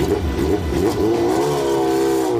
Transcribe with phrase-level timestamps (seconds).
[0.00, 1.25] よっよっよっ。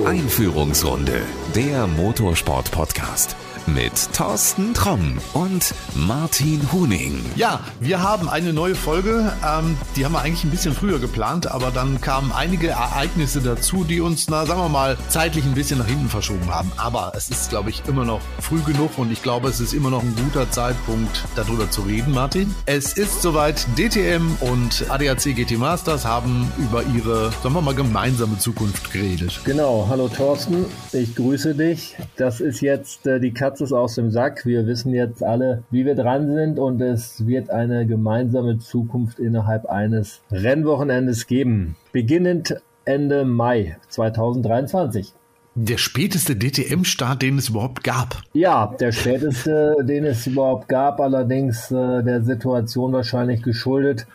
[0.07, 1.21] Einführungsrunde,
[1.57, 3.35] der Motorsport-Podcast
[3.67, 7.25] mit Thorsten Tromm und Martin Huning.
[7.35, 9.33] Ja, wir haben eine neue Folge.
[9.45, 13.85] Ähm, die haben wir eigentlich ein bisschen früher geplant, aber dann kamen einige Ereignisse dazu,
[13.85, 16.71] die uns, na, sagen wir mal, zeitlich ein bisschen nach hinten verschoben haben.
[16.77, 19.91] Aber es ist, glaube ich, immer noch früh genug und ich glaube, es ist immer
[19.91, 22.55] noch ein guter Zeitpunkt, darüber zu reden, Martin.
[22.67, 28.39] Es ist soweit, DTM und ADAC GT Masters haben über ihre, sagen wir mal, gemeinsame
[28.39, 29.41] Zukunft geredet.
[29.45, 31.97] Genau, hallo Thorsten, ich grüße dich.
[32.17, 34.45] Das ist jetzt äh, die Katze ist aus dem Sack.
[34.45, 39.65] Wir wissen jetzt alle, wie wir dran sind und es wird eine gemeinsame Zukunft innerhalb
[39.65, 41.77] eines Rennwochenendes geben.
[41.93, 45.15] Beginnend Ende Mai 2023.
[45.55, 48.21] Der späteste DTM-Start, den es überhaupt gab.
[48.35, 54.07] Ja, der späteste, den es überhaupt gab, allerdings äh, der Situation wahrscheinlich geschuldet,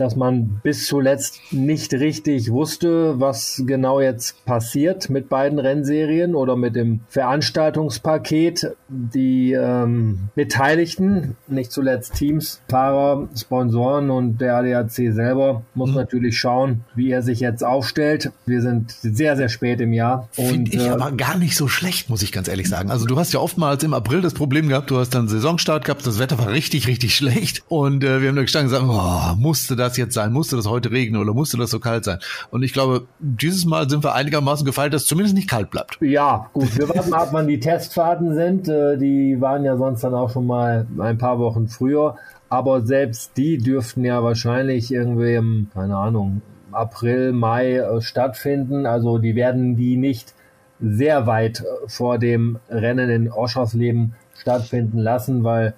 [0.00, 6.56] dass man bis zuletzt nicht richtig wusste, was genau jetzt passiert mit beiden Rennserien oder
[6.56, 8.76] mit dem Veranstaltungspaket.
[8.88, 15.96] Die ähm, Beteiligten, nicht zuletzt Teams, Fahrer, Sponsoren und der ADAC selber, muss mhm.
[15.96, 18.32] natürlich schauen, wie er sich jetzt aufstellt.
[18.46, 20.28] Wir sind sehr, sehr spät im Jahr.
[20.32, 22.90] Finde ich äh, aber gar nicht so schlecht, muss ich ganz ehrlich sagen.
[22.90, 26.06] Also du hast ja oftmals im April das Problem gehabt, du hast dann Saisonstart gehabt,
[26.06, 29.36] das Wetter war richtig, richtig schlecht und äh, wir haben da gestanden und gesagt, oh,
[29.36, 30.32] musste das das jetzt sein?
[30.32, 32.18] Musste das heute regnen oder musste das so kalt sein?
[32.50, 35.98] Und ich glaube, dieses Mal sind wir einigermaßen gefeilt, dass es zumindest nicht kalt bleibt.
[36.00, 36.76] Ja, gut.
[36.78, 38.68] Wir warten ab, wann die Testfahrten sind.
[38.68, 42.16] Äh, die waren ja sonst dann auch schon mal ein paar Wochen früher.
[42.48, 48.86] Aber selbst die dürften ja wahrscheinlich irgendwie im, keine Ahnung, April, Mai äh, stattfinden.
[48.86, 50.34] Also die werden die nicht
[50.80, 55.74] sehr weit äh, vor dem Rennen in Oschersleben stattfinden lassen, weil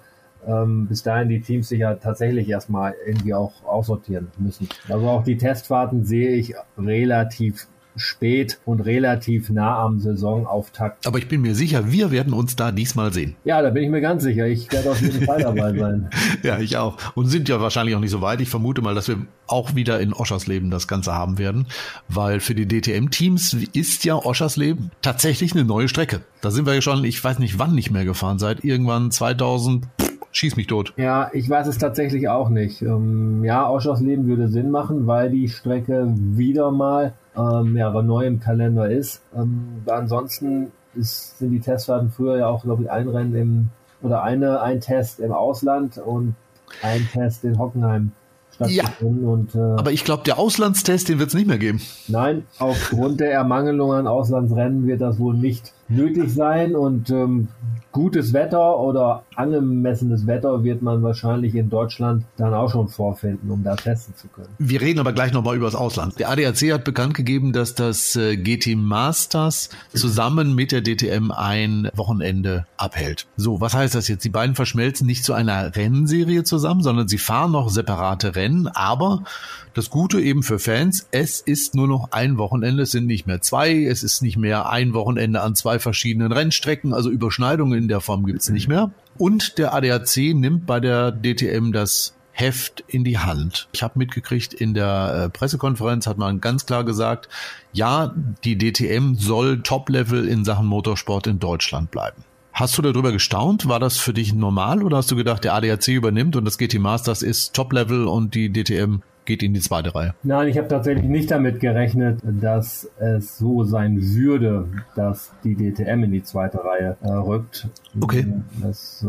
[0.47, 4.69] ähm, bis dahin die Teams sich ja tatsächlich erstmal irgendwie auch aussortieren müssen.
[4.89, 11.05] Also auch die Testfahrten sehe ich relativ spät und relativ nah am Saisonauftakt.
[11.05, 13.35] Aber ich bin mir sicher, wir werden uns da diesmal sehen.
[13.43, 14.47] Ja, da bin ich mir ganz sicher.
[14.47, 16.09] Ich werde auf jeden Fall dabei sein.
[16.41, 16.97] ja, ich auch.
[17.15, 18.41] Und sind ja wahrscheinlich auch nicht so weit.
[18.41, 19.17] Ich vermute mal, dass wir
[19.47, 21.67] auch wieder in Oschersleben das Ganze haben werden,
[22.07, 26.21] weil für die DTM-Teams ist ja Oschersleben tatsächlich eine neue Strecke.
[26.41, 29.85] Da sind wir ja schon, ich weiß nicht wann nicht mehr gefahren, seit irgendwann 2000
[30.33, 30.93] schieß mich tot.
[30.97, 32.81] Ja, ich weiß es tatsächlich auch nicht.
[32.81, 38.39] Ähm, ja, Oschersleben würde Sinn machen, weil die Strecke wieder mal ähm, ja, neu im
[38.39, 39.21] Kalender ist.
[39.35, 43.69] Ähm, ansonsten ist, sind die Testfahrten früher ja auch, glaube ich, ein Rennen im
[44.01, 46.35] oder eine, ein Test im Ausland und
[46.81, 48.11] ein Test in Hockenheim
[48.53, 49.23] stattgefunden.
[49.23, 51.81] Ja, und, äh, aber ich glaube, der Auslandstest, den wird es nicht mehr geben.
[52.07, 57.47] Nein, aufgrund der Ermangelung an Auslandsrennen wird das wohl nicht nötig sein und ähm,
[57.93, 63.63] gutes Wetter oder angemessenes Wetter wird man wahrscheinlich in Deutschland dann auch schon vorfinden, um
[63.63, 64.49] da testen zu können.
[64.57, 66.19] Wir reden aber gleich nochmal über das Ausland.
[66.19, 71.89] Der ADAC hat bekannt gegeben, dass das äh, GT Masters zusammen mit der DTM ein
[71.95, 73.27] Wochenende abhält.
[73.37, 74.25] So, was heißt das jetzt?
[74.25, 79.23] Die beiden verschmelzen nicht zu einer Rennserie zusammen, sondern sie fahren noch separate Rennen, aber
[79.73, 83.41] das Gute eben für Fans, es ist nur noch ein Wochenende, es sind nicht mehr
[83.41, 88.01] zwei, es ist nicht mehr ein Wochenende an zwei verschiedenen Rennstrecken, also Überschneidungen in der
[88.01, 88.91] Form gibt's nicht mehr.
[89.17, 93.67] Und der ADAC nimmt bei der DTM das Heft in die Hand.
[93.73, 97.29] Ich habe mitgekriegt, in der äh, Pressekonferenz hat man ganz klar gesagt,
[97.73, 98.13] ja,
[98.43, 102.23] die DTM soll Top-Level in Sachen Motorsport in Deutschland bleiben.
[102.51, 103.67] Hast du darüber gestaunt?
[103.67, 106.79] War das für dich normal oder hast du gedacht, der ADAC übernimmt und das GT
[106.79, 110.13] Masters ist Top-Level und die DTM geht in die zweite Reihe.
[110.23, 116.03] Nein, ich habe tatsächlich nicht damit gerechnet, dass es so sein würde, dass die DTM
[116.03, 117.67] in die zweite Reihe äh, rückt.
[117.99, 118.25] Okay.
[118.61, 119.07] Das äh,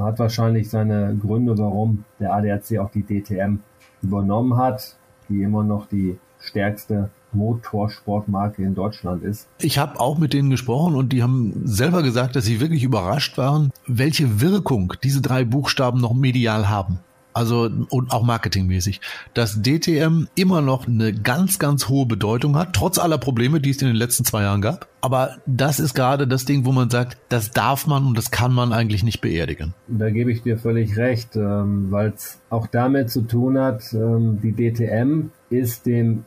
[0.00, 3.58] hat wahrscheinlich seine Gründe, warum der ADAC auch die DTM
[4.02, 4.96] übernommen hat,
[5.28, 9.48] die immer noch die stärkste Motorsportmarke in Deutschland ist.
[9.58, 13.36] Ich habe auch mit denen gesprochen und die haben selber gesagt, dass sie wirklich überrascht
[13.36, 17.00] waren, welche Wirkung diese drei Buchstaben noch medial haben
[17.36, 19.02] also und auch marketingmäßig,
[19.34, 23.82] dass DTM immer noch eine ganz, ganz hohe Bedeutung hat, trotz aller Probleme, die es
[23.82, 24.88] in den letzten zwei Jahren gab.
[25.02, 28.54] Aber das ist gerade das Ding, wo man sagt, das darf man und das kann
[28.54, 29.74] man eigentlich nicht beerdigen.
[29.86, 34.40] Da gebe ich dir völlig recht, ähm, weil es auch damit zu tun hat, ähm,
[34.42, 36.24] die DTM ist dem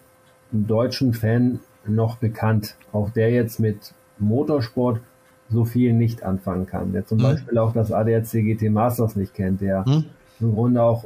[0.52, 2.76] deutschen Fan noch bekannt.
[2.92, 5.02] Auch der jetzt mit Motorsport
[5.50, 6.94] so viel nicht anfangen kann.
[6.94, 7.24] Der zum hm.
[7.24, 10.06] Beispiel auch das ADAC GT Masters nicht kennt, der hm
[10.40, 11.06] im Grunde auch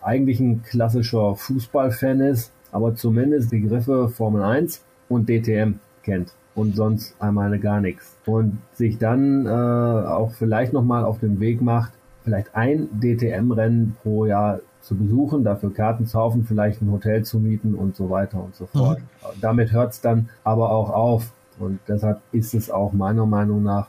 [0.00, 7.14] eigentlich ein klassischer Fußballfan ist, aber zumindest Begriffe Formel 1 und DTM kennt und sonst
[7.20, 8.16] einmal gar nichts.
[8.26, 11.92] Und sich dann äh, auch vielleicht nochmal auf den Weg macht,
[12.24, 17.38] vielleicht ein DTM-Rennen pro Jahr zu besuchen, dafür Karten zu kaufen, vielleicht ein Hotel zu
[17.38, 18.98] mieten und so weiter und so fort.
[18.98, 19.40] Mhm.
[19.40, 21.32] Damit hört es dann aber auch auf.
[21.58, 23.88] Und deshalb ist es auch meiner Meinung nach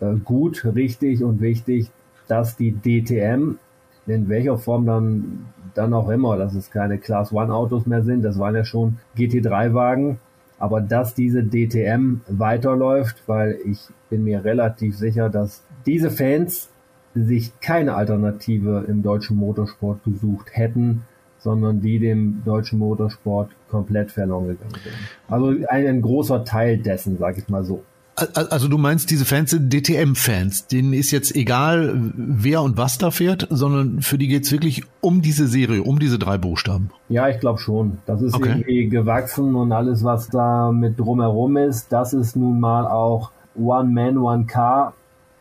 [0.00, 1.90] äh, gut, richtig und wichtig,
[2.26, 3.58] dass die DTM
[4.06, 8.22] in welcher Form dann, dann auch immer, dass es keine Class One Autos mehr sind,
[8.22, 10.18] das waren ja schon GT3 Wagen,
[10.58, 16.70] aber dass diese DTM weiterläuft, weil ich bin mir relativ sicher, dass diese Fans
[17.14, 21.02] sich keine Alternative im deutschen Motorsport gesucht hätten,
[21.38, 24.94] sondern die dem deutschen Motorsport komplett verloren gegangen sind.
[25.28, 27.84] Also ein, ein großer Teil dessen, sag ich mal so.
[28.16, 33.10] Also du meinst, diese Fans sind DTM-Fans, denen ist jetzt egal, wer und was da
[33.10, 36.90] fährt, sondern für die geht's wirklich um diese Serie, um diese drei Buchstaben.
[37.10, 37.98] Ja, ich glaube schon.
[38.06, 38.48] Das ist okay.
[38.50, 44.16] irgendwie gewachsen und alles, was da mit drumherum ist, das ist nun mal auch One-Man,
[44.16, 44.94] One-Car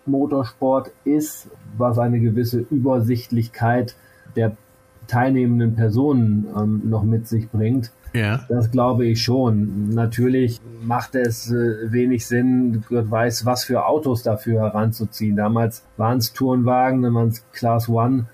[0.05, 3.95] Motorsport ist, was eine gewisse Übersichtlichkeit
[4.35, 4.55] der
[5.07, 7.91] teilnehmenden Personen ähm, noch mit sich bringt.
[8.15, 8.45] Ja.
[8.49, 9.89] Das glaube ich schon.
[9.89, 15.35] Natürlich macht es äh, wenig Sinn, Gott weiß, was für Autos dafür heranzuziehen.
[15.35, 18.25] Damals waren es Tourenwagen, dann waren es Class One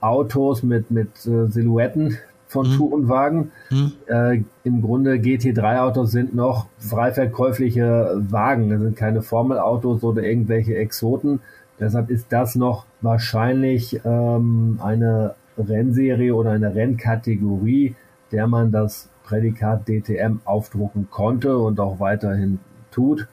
[0.00, 2.76] Autos mit, mit äh, Silhouetten von mhm.
[2.76, 3.52] Tourenwagen.
[3.70, 3.92] Mhm.
[4.06, 8.70] Äh, Im Grunde GT3-Autos sind noch frei verkäufliche Wagen.
[8.70, 11.40] Das sind keine Formelautos oder irgendwelche Exoten.
[11.78, 17.94] Deshalb ist das noch wahrscheinlich ähm, eine Rennserie oder eine Rennkategorie,
[18.32, 22.60] der man das Prädikat DTM aufdrucken konnte und auch weiterhin
[22.90, 23.28] tut.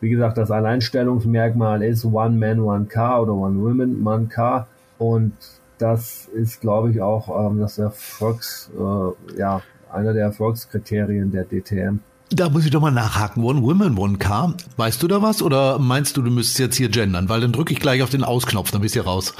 [0.00, 4.68] Wie gesagt, das Alleinstellungsmerkmal ist One Man, One Car oder One Woman, One Car.
[4.98, 5.32] Und
[5.78, 12.00] das ist, glaube ich, auch ähm, das Erfolgs, äh, ja, einer der Erfolgskriterien der DTM.
[12.30, 13.42] Da muss ich doch mal nachhaken.
[13.42, 14.52] One Woman, One Car.
[14.76, 17.28] Weißt du da was oder meinst du, du müsstest jetzt hier gendern?
[17.28, 19.34] Weil dann drücke ich gleich auf den Ausknopf, dann bist du raus.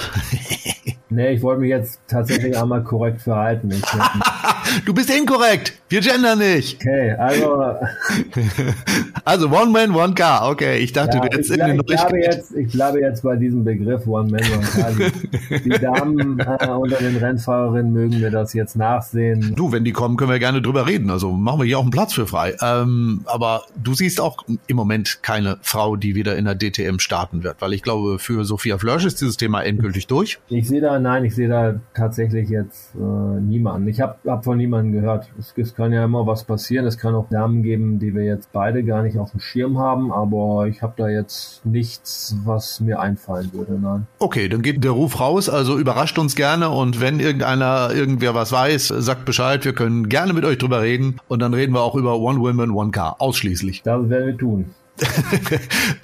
[1.11, 3.71] nee, ich wollte mich jetzt tatsächlich einmal korrekt verhalten.
[4.87, 5.75] du bist inkorrekt.
[5.91, 6.81] Wir gendern nicht.
[6.81, 7.75] Okay, also.
[9.25, 10.51] also One Man, One Car.
[10.51, 13.65] Okay, ich dachte, ja, du hättest in den bleibe jetzt, Ich bleibe jetzt bei diesem
[13.65, 14.93] Begriff One Man, One Car.
[14.93, 19.55] Die, die Damen äh, unter den Rennfahrerinnen mögen mir das jetzt nachsehen.
[19.55, 21.11] Du, wenn die kommen, können wir gerne drüber reden.
[21.11, 22.55] Also machen wir hier auch einen Platz für frei.
[22.83, 27.43] Ähm, aber du siehst auch im Moment keine Frau, die wieder in der DTM starten
[27.43, 30.39] wird, weil ich glaube, für Sophia Flörsch ist dieses Thema endgültig durch.
[30.49, 32.99] Ich sehe da, nein, ich sehe da tatsächlich jetzt äh,
[33.41, 33.89] niemanden.
[33.89, 35.29] Ich habe hab von niemandem gehört.
[35.39, 36.87] Es, es kann ja immer was passieren.
[36.87, 40.13] Es kann auch Namen geben, die wir jetzt beide gar nicht auf dem Schirm haben,
[40.13, 43.79] aber ich habe da jetzt nichts, was mir einfallen würde.
[43.81, 44.07] Nein.
[44.19, 45.49] Okay, dann geht der Ruf raus.
[45.49, 49.65] Also überrascht uns gerne und wenn irgendeiner, irgendwer was weiß, sagt Bescheid.
[49.65, 52.68] Wir können gerne mit euch drüber reden und dann reden wir auch über One Woman,
[52.71, 53.17] One Car.
[53.21, 53.83] Ausschließlich.
[53.83, 54.67] Das werden wir tun.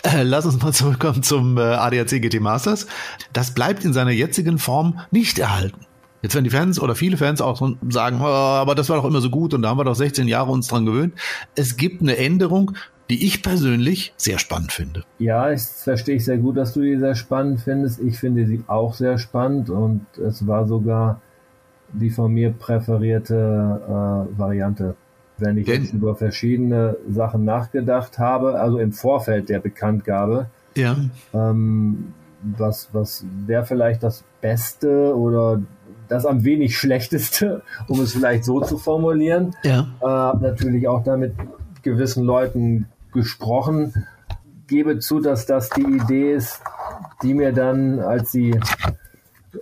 [0.04, 2.86] Äh, lass uns mal zurückkommen zum äh, ADAC GT Masters.
[3.32, 5.86] Das bleibt in seiner jetzigen Form nicht erhalten.
[6.22, 9.20] Jetzt werden die Fans oder viele Fans auch sagen, oh, aber das war doch immer
[9.20, 11.14] so gut und da haben wir doch 16 Jahre uns dran gewöhnt.
[11.54, 12.72] Es gibt eine Änderung,
[13.10, 15.04] die ich persönlich sehr spannend finde.
[15.18, 18.00] Ja, ich verstehe ich sehr gut, dass du die sehr spannend findest.
[18.00, 21.20] Ich finde sie auch sehr spannend und es war sogar
[21.92, 23.80] die von mir präferierte
[24.34, 24.96] äh, Variante.
[25.44, 30.46] Wenn ich jetzt über verschiedene Sachen nachgedacht habe, also im Vorfeld der Bekanntgabe,
[30.76, 30.96] ja.
[31.32, 35.60] ähm, was, was wäre vielleicht das Beste oder
[36.08, 39.54] das am wenig schlechteste, um es vielleicht so zu formulieren.
[39.64, 39.88] Ja.
[40.00, 41.34] Äh, habe natürlich auch damit
[41.82, 44.06] gewissen Leuten gesprochen.
[44.66, 46.60] Gebe zu, dass das die Idee ist,
[47.22, 48.58] die mir dann, als sie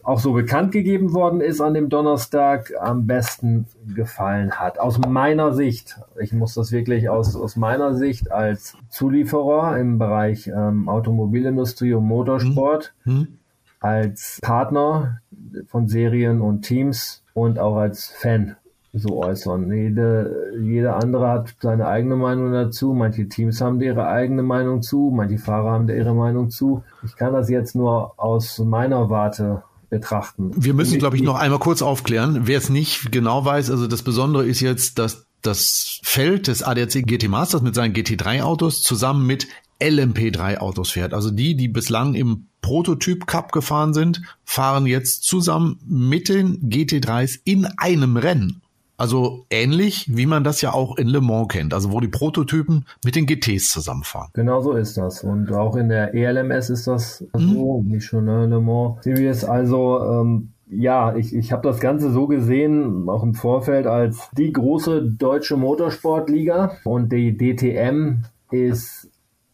[0.03, 4.79] auch so bekannt gegeben worden ist an dem Donnerstag, am besten gefallen hat.
[4.79, 10.49] Aus meiner Sicht, ich muss das wirklich aus, aus meiner Sicht als Zulieferer im Bereich
[10.49, 13.39] ähm, Automobilindustrie und Motorsport, mhm.
[13.81, 15.21] als Partner
[15.67, 18.57] von Serien und Teams und auch als Fan
[18.93, 19.73] so äußern.
[19.73, 22.93] Jede, jeder andere hat seine eigene Meinung dazu.
[22.93, 26.83] Manche Teams haben ihre eigene Meinung zu, manche Fahrer haben ihre Meinung zu.
[27.03, 30.53] Ich kann das jetzt nur aus meiner Warte betrachten.
[30.57, 32.47] Wir müssen, glaube ich, noch einmal kurz aufklären.
[32.47, 37.07] Wer es nicht genau weiß, also das Besondere ist jetzt, dass das Feld des ADAC
[37.07, 39.49] GT Masters mit seinen GT3 Autos zusammen mit
[39.83, 41.13] LMP3 Autos fährt.
[41.13, 47.41] Also die, die bislang im Prototyp Cup gefahren sind, fahren jetzt zusammen mit den GT3s
[47.45, 48.62] in einem Rennen.
[49.03, 52.87] Also ähnlich, wie man das ja auch in Le Mans kennt, also wo die Prototypen
[53.05, 54.29] mit den GTs zusammenfahren.
[54.33, 55.25] Genau so ist das.
[55.25, 57.53] Und auch in der ELMS ist das mhm.
[57.53, 59.45] so, wie schon ne, Le Mans Series.
[59.45, 64.53] Also ähm, ja, ich, ich habe das Ganze so gesehen, auch im Vorfeld, als die
[64.53, 69.11] große deutsche Motorsportliga und die DTM ist,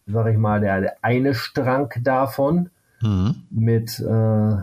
[0.07, 2.69] sag ich mal, der, der eine Strang davon
[3.01, 3.45] mhm.
[3.49, 4.57] mit äh,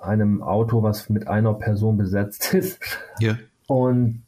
[0.00, 2.80] einem Auto, was mit einer Person besetzt ist.
[3.20, 3.36] Ja.
[3.68, 4.22] Und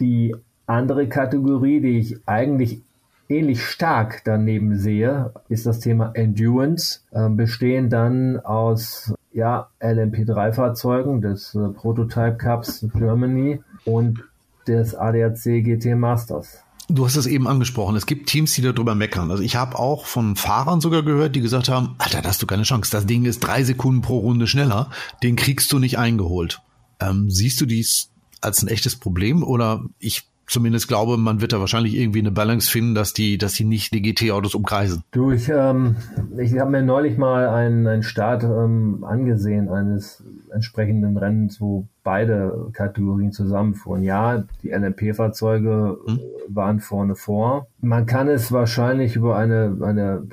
[0.00, 0.34] die
[0.66, 2.80] andere Kategorie, die ich eigentlich
[3.28, 11.54] ähnlich stark daneben sehe, ist das Thema Endurance, äh, bestehen dann aus ja, LMP3-Fahrzeugen des
[11.54, 14.24] äh, Prototype Cups Germany und
[14.66, 16.64] des ADAC GT Masters.
[16.88, 17.94] Du hast es eben angesprochen.
[17.94, 19.30] Es gibt Teams, die darüber meckern.
[19.30, 22.46] Also ich habe auch von Fahrern sogar gehört, die gesagt haben, Alter, da hast du
[22.46, 22.90] keine Chance.
[22.90, 24.90] Das Ding ist drei Sekunden pro Runde schneller.
[25.22, 26.60] Den kriegst du nicht eingeholt.
[26.98, 31.60] Ähm, siehst du dies als ein echtes Problem oder ich zumindest glaube, man wird da
[31.60, 35.04] wahrscheinlich irgendwie eine Balance finden, dass die, dass die nicht die GT-Autos umkreisen.
[35.12, 35.96] Du, ich, ähm,
[36.36, 42.70] ich habe mir neulich mal einen, einen Start ähm, angesehen eines entsprechenden Rennens, wo beide
[42.72, 44.02] Kategorien zusammenfuhren.
[44.02, 46.20] Ja, die LMP-Fahrzeuge hm?
[46.48, 47.68] waren vorne vor.
[47.80, 50.26] Man kann es wahrscheinlich über eine, eine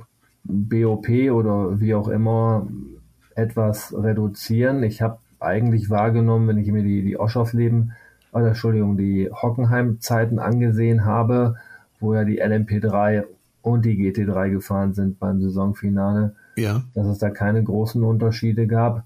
[0.43, 2.67] BOP oder wie auch immer
[3.35, 4.81] etwas reduzieren.
[4.81, 7.91] Ich habe eigentlich wahrgenommen, wenn ich mir die, die Oschoff-Leben
[8.31, 11.55] oder Entschuldigung, die Hockenheim-Zeiten angesehen habe,
[11.99, 13.23] wo ja die LMP3
[13.61, 16.83] und die GT3 gefahren sind beim Saisonfinale, ja.
[16.93, 19.03] dass es da keine großen Unterschiede gab.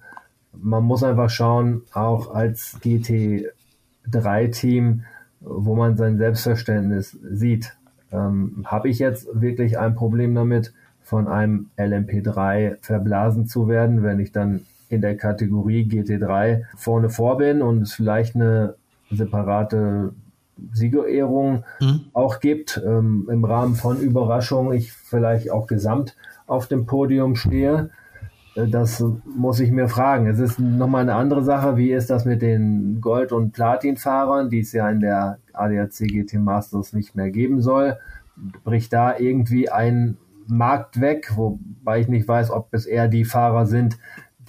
[0.53, 5.03] Man muss einfach schauen, auch als GT3-Team,
[5.39, 7.75] wo man sein Selbstverständnis sieht.
[8.11, 10.73] Ähm, Habe ich jetzt wirklich ein Problem damit,
[11.03, 14.61] von einem LMP3 verblasen zu werden, wenn ich dann
[14.91, 18.75] in der Kategorie GT3 vorne vor bin und es vielleicht eine
[19.09, 20.13] separate
[20.73, 22.01] Siegerehrung mhm.
[22.13, 27.89] auch gibt, ähm, im Rahmen von Überraschungen, ich vielleicht auch gesamt auf dem Podium stehe.
[28.55, 30.27] Äh, das muss ich mir fragen.
[30.27, 31.77] Es ist nochmal eine andere Sache.
[31.77, 36.35] Wie ist das mit den Gold- und Platin-Fahrern, die es ja in der ADAC GT
[36.35, 37.97] Masters nicht mehr geben soll?
[38.63, 40.17] Bricht da irgendwie ein
[40.47, 43.97] Markt weg, wobei ich nicht weiß, ob es eher die Fahrer sind,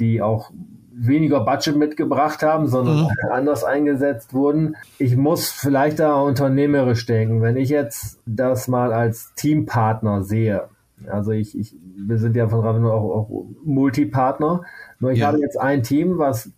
[0.03, 0.51] die auch
[0.95, 3.09] weniger Budget mitgebracht haben, sondern mhm.
[3.31, 4.77] anders eingesetzt wurden.
[4.99, 7.41] Ich muss vielleicht da unternehmerisch denken.
[7.41, 10.69] Wenn ich jetzt das mal als Teampartner sehe,
[11.09, 14.63] also ich, ich wir sind ja von Raveno auch, auch Multipartner,
[15.01, 15.29] nur ich ja.
[15.29, 16.51] habe jetzt ein Team, was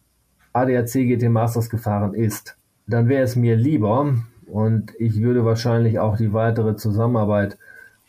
[0.52, 2.56] ADAC GT Masters gefahren ist.
[2.86, 4.14] Dann wäre es mir lieber
[4.46, 7.56] und ich würde wahrscheinlich auch die weitere Zusammenarbeit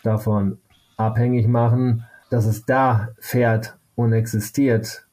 [0.04, 0.58] davon
[0.98, 5.05] abhängig machen, dass es da fährt und existiert,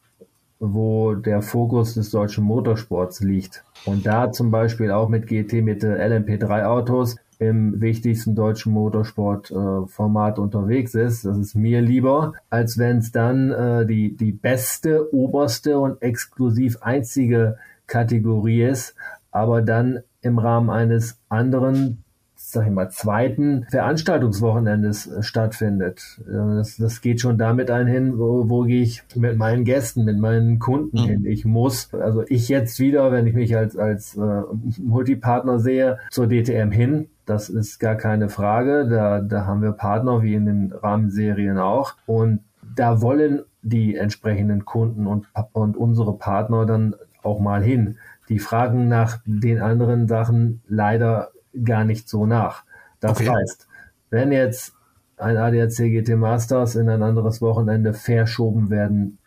[0.65, 3.65] wo der Fokus des deutschen Motorsports liegt.
[3.85, 10.41] Und da zum Beispiel auch mit GT, mit LMP3 Autos im wichtigsten deutschen Motorsportformat äh,
[10.41, 11.25] unterwegs ist.
[11.25, 16.79] Das ist mir lieber, als wenn es dann äh, die, die beste, oberste und exklusiv
[16.81, 18.95] einzige Kategorie ist,
[19.33, 22.05] aber dann im Rahmen eines anderen
[22.45, 26.21] sag ich mal, zweiten Veranstaltungswochenendes äh, stattfindet.
[26.27, 30.59] Das, das geht schon damit einhin, wo, wo gehe ich mit meinen Gästen, mit meinen
[30.59, 31.07] Kunden mhm.
[31.07, 31.27] hin.
[31.27, 34.43] Ich muss, also ich jetzt wieder, wenn ich mich als, als äh,
[34.79, 37.09] Multipartner sehe, zur DTM hin.
[37.25, 38.89] Das ist gar keine Frage.
[38.89, 41.95] Da, da haben wir Partner wie in den Rahmenserien auch.
[42.07, 42.41] Und
[42.77, 47.99] da wollen die entsprechenden Kunden und, und unsere Partner dann auch mal hin.
[48.29, 51.31] Die fragen nach den anderen Sachen leider
[51.65, 52.65] gar nicht so nach.
[53.01, 53.31] Das okay.
[53.31, 53.69] heißt,
[54.11, 54.75] wenn jetzt
[55.17, 59.19] ein ADAC GT Masters in ein anderes Wochenende verschoben werden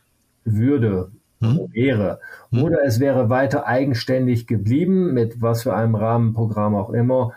[0.44, 1.70] würde, hm.
[1.72, 2.20] wäre,
[2.52, 2.64] hm.
[2.64, 7.34] oder es wäre weiter eigenständig geblieben, mit was für einem Rahmenprogramm auch immer,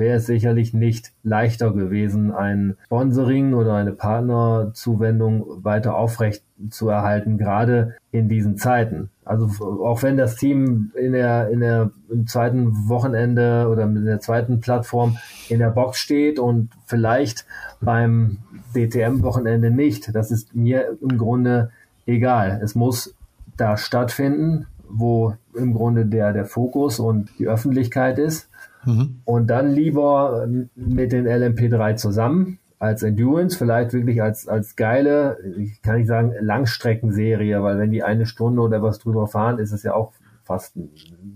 [0.00, 7.38] wäre es sicherlich nicht leichter gewesen, ein Sponsoring oder eine Partnerzuwendung weiter aufrecht zu erhalten,
[7.38, 9.10] gerade in diesen Zeiten.
[9.24, 9.46] Also
[9.84, 14.60] auch wenn das Team in der, in der im zweiten Wochenende oder in der zweiten
[14.60, 17.46] Plattform in der Box steht und vielleicht
[17.80, 18.38] beim
[18.74, 21.70] DTM-Wochenende nicht, das ist mir im Grunde
[22.06, 22.60] egal.
[22.62, 23.14] Es muss
[23.56, 28.49] da stattfinden, wo im Grunde der, der Fokus und die Öffentlichkeit ist.
[28.84, 29.20] Mhm.
[29.24, 35.82] Und dann lieber mit den LMP3 zusammen als Endurance, vielleicht wirklich als, als geile, ich
[35.82, 39.82] kann nicht sagen Langstreckenserie, weil wenn die eine Stunde oder was drüber fahren, ist es
[39.82, 40.12] ja auch
[40.44, 40.90] fast ein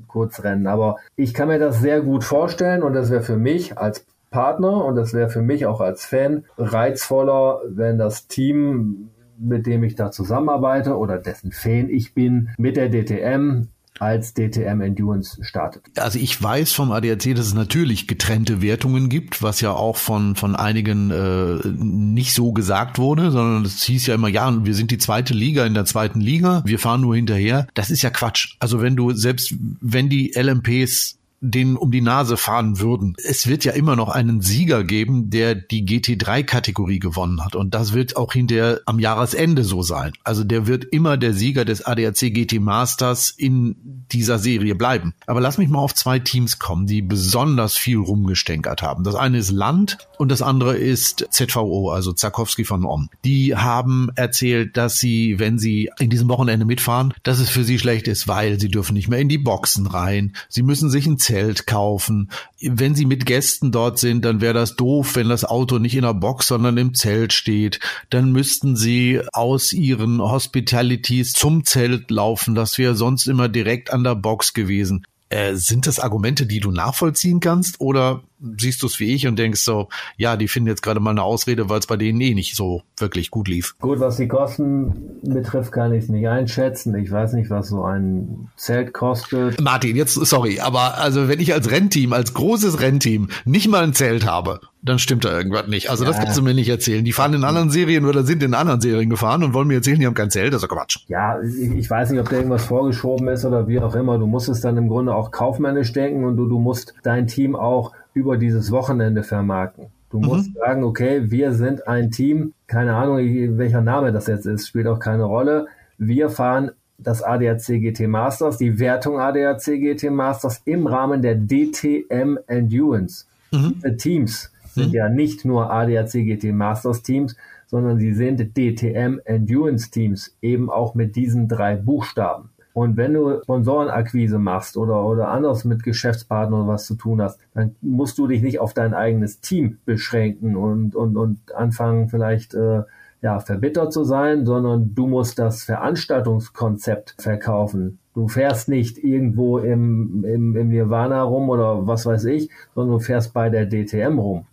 [0.09, 0.67] Kurzrennen.
[0.67, 4.85] Aber ich kann mir das sehr gut vorstellen und das wäre für mich als Partner
[4.85, 9.97] und das wäre für mich auch als Fan reizvoller, wenn das Team mit dem ich
[9.97, 13.69] da zusammenarbeite oder dessen Fan ich bin, mit der DTM
[14.01, 15.85] als DTM Endurance startet.
[15.97, 20.35] Also ich weiß vom ADAC, dass es natürlich getrennte Wertungen gibt, was ja auch von
[20.37, 24.91] von einigen äh, nicht so gesagt wurde, sondern es hieß ja immer, ja, wir sind
[24.91, 27.67] die zweite Liga in der zweiten Liga, wir fahren nur hinterher.
[27.75, 28.57] Das ist ja Quatsch.
[28.59, 33.15] Also wenn du selbst wenn die LMPs denen um die Nase fahren würden.
[33.23, 37.55] Es wird ja immer noch einen Sieger geben, der die GT3-Kategorie gewonnen hat.
[37.55, 40.13] Und das wird auch hinterher am Jahresende so sein.
[40.25, 45.13] Also der wird immer der Sieger des ADAC GT Masters in dieser Serie bleiben.
[45.27, 49.05] Aber lass mich mal auf zwei Teams kommen, die besonders viel rumgestänkert haben.
[49.05, 53.11] Das eine ist Land und das andere ist ZVO, also Zarkowski von Om.
[53.25, 57.79] Die haben erzählt, dass sie, wenn sie in diesem Wochenende mitfahren, dass es für sie
[57.79, 60.35] schlecht ist, weil sie dürfen nicht mehr in die Boxen rein.
[60.49, 61.34] Sie müssen sich ein Zelt
[61.67, 62.31] kaufen.
[62.61, 66.03] Wenn sie mit Gästen dort sind, dann wäre das doof, wenn das Auto nicht in
[66.03, 67.81] der Box, sondern im Zelt steht.
[68.11, 72.55] Dann müssten sie aus ihren Hospitalities zum Zelt laufen.
[72.55, 75.05] Das wäre sonst immer direkt an der Box gewesen.
[75.31, 78.23] Äh, sind das Argumente, die du nachvollziehen kannst oder
[78.59, 81.23] siehst du es wie ich und denkst so, ja, die finden jetzt gerade mal eine
[81.23, 83.77] Ausrede, weil es bei denen eh nicht so wirklich gut lief?
[83.81, 86.95] Gut, was die Kosten betrifft, kann ich es nicht einschätzen.
[86.97, 89.61] Ich weiß nicht, was so ein Zelt kostet.
[89.61, 93.95] Martin, jetzt sorry, aber also wenn ich als Rennteam, als großes Rennteam nicht mal ein
[93.95, 95.89] Zelt habe, dann stimmt da irgendwas nicht.
[95.89, 96.11] Also ja.
[96.11, 97.05] das kannst du mir nicht erzählen.
[97.05, 99.99] Die fahren in anderen Serien oder sind in anderen Serien gefahren und wollen mir erzählen,
[99.99, 100.53] die haben kein Zelt.
[100.53, 100.99] Das ist Quatsch.
[101.09, 104.19] Ja, ich, ich weiß nicht, ob da irgendwas vorgeschoben ist oder wie auch immer.
[104.19, 107.57] Du musst es dann im Grunde auch kaufmännisch denken und du, du musst dein Team
[107.57, 109.87] auch über dieses Wochenende vermarkten.
[110.11, 110.27] Du mhm.
[110.27, 113.19] musst sagen, okay, wir sind ein Team, keine Ahnung,
[113.59, 115.67] welcher Name das jetzt ist, spielt auch keine Rolle.
[115.99, 122.39] Wir fahren das ADAC GT Masters, die Wertung ADAC GT Masters im Rahmen der DTM
[122.47, 123.27] Endurance.
[123.53, 123.75] Mhm.
[123.77, 124.95] Diese Teams sind mhm.
[124.95, 130.95] ja nicht nur ADAC GT Masters Teams, sondern sie sind DTM Endurance Teams, eben auch
[130.95, 132.51] mit diesen drei Buchstaben.
[132.75, 137.77] Und wenn du Sponsorenakquise machst oder, oder anders mit Geschäftspartnern was zu tun hast, dann
[137.81, 142.83] musst du dich nicht auf dein eigenes Team beschränken und, und, und anfangen vielleicht äh,
[143.23, 148.01] ja, verbittert zu sein, sondern du musst das Veranstaltungskonzept verkaufen.
[148.13, 153.05] Du fährst nicht irgendwo im, im, im Nirvana rum oder was weiß ich, sondern du
[153.05, 154.47] fährst bei der DTM rum.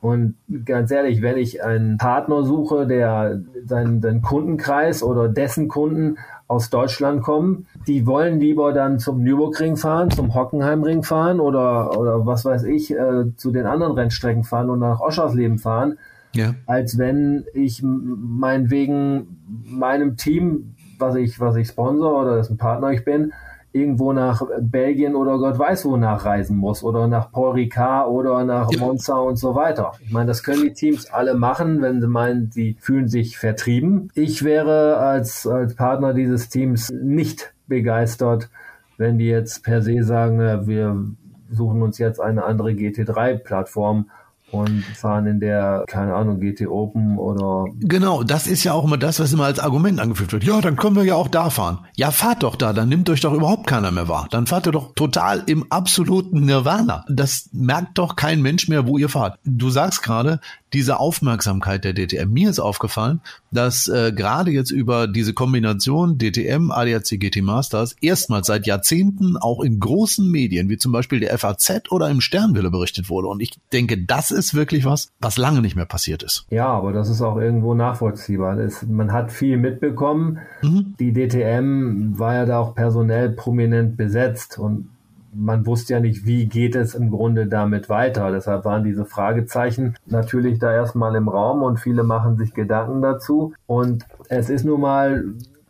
[0.00, 6.16] Und ganz ehrlich, wenn ich einen Partner suche, der seinen, seinen Kundenkreis oder dessen Kunden
[6.48, 12.26] aus Deutschland kommen, die wollen lieber dann zum Nürburgring fahren, zum Hockenheimring fahren oder, oder
[12.26, 15.98] was weiß ich, äh, zu den anderen Rennstrecken fahren und nach Oschersleben fahren,
[16.34, 16.54] ja.
[16.66, 22.92] als wenn ich meinetwegen meinem Team, was ich, was ich sponsor oder das ein Partner
[22.92, 23.32] ich bin,
[23.72, 28.70] irgendwo nach Belgien oder Gott weiß wo nachreisen muss oder nach Paul Ricard oder nach
[28.70, 28.80] ja.
[28.80, 29.92] Monza und so weiter.
[30.00, 34.10] Ich meine, das können die Teams alle machen, wenn sie meinen, sie fühlen sich vertrieben.
[34.14, 38.48] Ich wäre als, als Partner dieses Teams nicht begeistert,
[38.96, 41.04] wenn die jetzt per se sagen, wir
[41.50, 44.10] suchen uns jetzt eine andere GT3-Plattform
[44.50, 47.66] und fahren in der, keine Ahnung, GT Open oder.
[47.80, 50.44] Genau, das ist ja auch immer das, was immer als Argument angeführt wird.
[50.44, 51.80] Ja, dann können wir ja auch da fahren.
[51.96, 54.28] Ja, fahrt doch da, dann nimmt euch doch überhaupt keiner mehr wahr.
[54.30, 57.04] Dann fahrt ihr doch total im absoluten Nirvana.
[57.08, 59.38] Das merkt doch kein Mensch mehr, wo ihr fahrt.
[59.44, 60.40] Du sagst gerade,
[60.72, 62.30] diese Aufmerksamkeit der DTM.
[62.30, 68.46] Mir ist aufgefallen, dass äh, gerade jetzt über diese Kombination DTM, ADAC GT Masters erstmals
[68.46, 73.08] seit Jahrzehnten auch in großen Medien, wie zum Beispiel der FAZ oder im Sternwille berichtet
[73.08, 73.28] wurde.
[73.28, 76.46] Und ich denke, das ist wirklich was, was lange nicht mehr passiert ist.
[76.50, 78.56] Ja, aber das ist auch irgendwo nachvollziehbar.
[78.56, 80.38] Das, man hat viel mitbekommen.
[80.62, 80.94] Mhm.
[80.98, 84.88] Die DTM war ja da auch personell prominent besetzt und
[85.32, 88.30] man wusste ja nicht, wie geht es im Grunde damit weiter.
[88.30, 93.54] Deshalb waren diese Fragezeichen natürlich da erstmal im Raum und viele machen sich Gedanken dazu.
[93.66, 95.24] Und es ist nun mal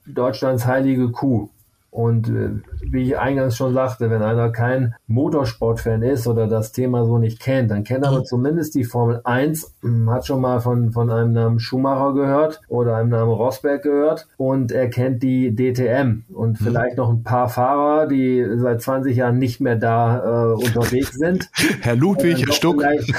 [0.06, 1.50] Deutschlands heilige Kuh.
[1.98, 7.04] Und äh, wie ich eingangs schon sagte, wenn einer kein Motorsportfan ist oder das Thema
[7.04, 10.60] so nicht kennt, dann kennt er aber zumindest die Formel 1, hm, hat schon mal
[10.60, 15.56] von, von einem Namen Schumacher gehört oder einem Namen Rosberg gehört und er kennt die
[15.56, 16.64] DTM und mhm.
[16.64, 21.50] vielleicht noch ein paar Fahrer, die seit 20 Jahren nicht mehr da äh, unterwegs sind.
[21.80, 22.80] Herr Ludwig, Herr Stuck.
[22.80, 23.12] Vielleicht,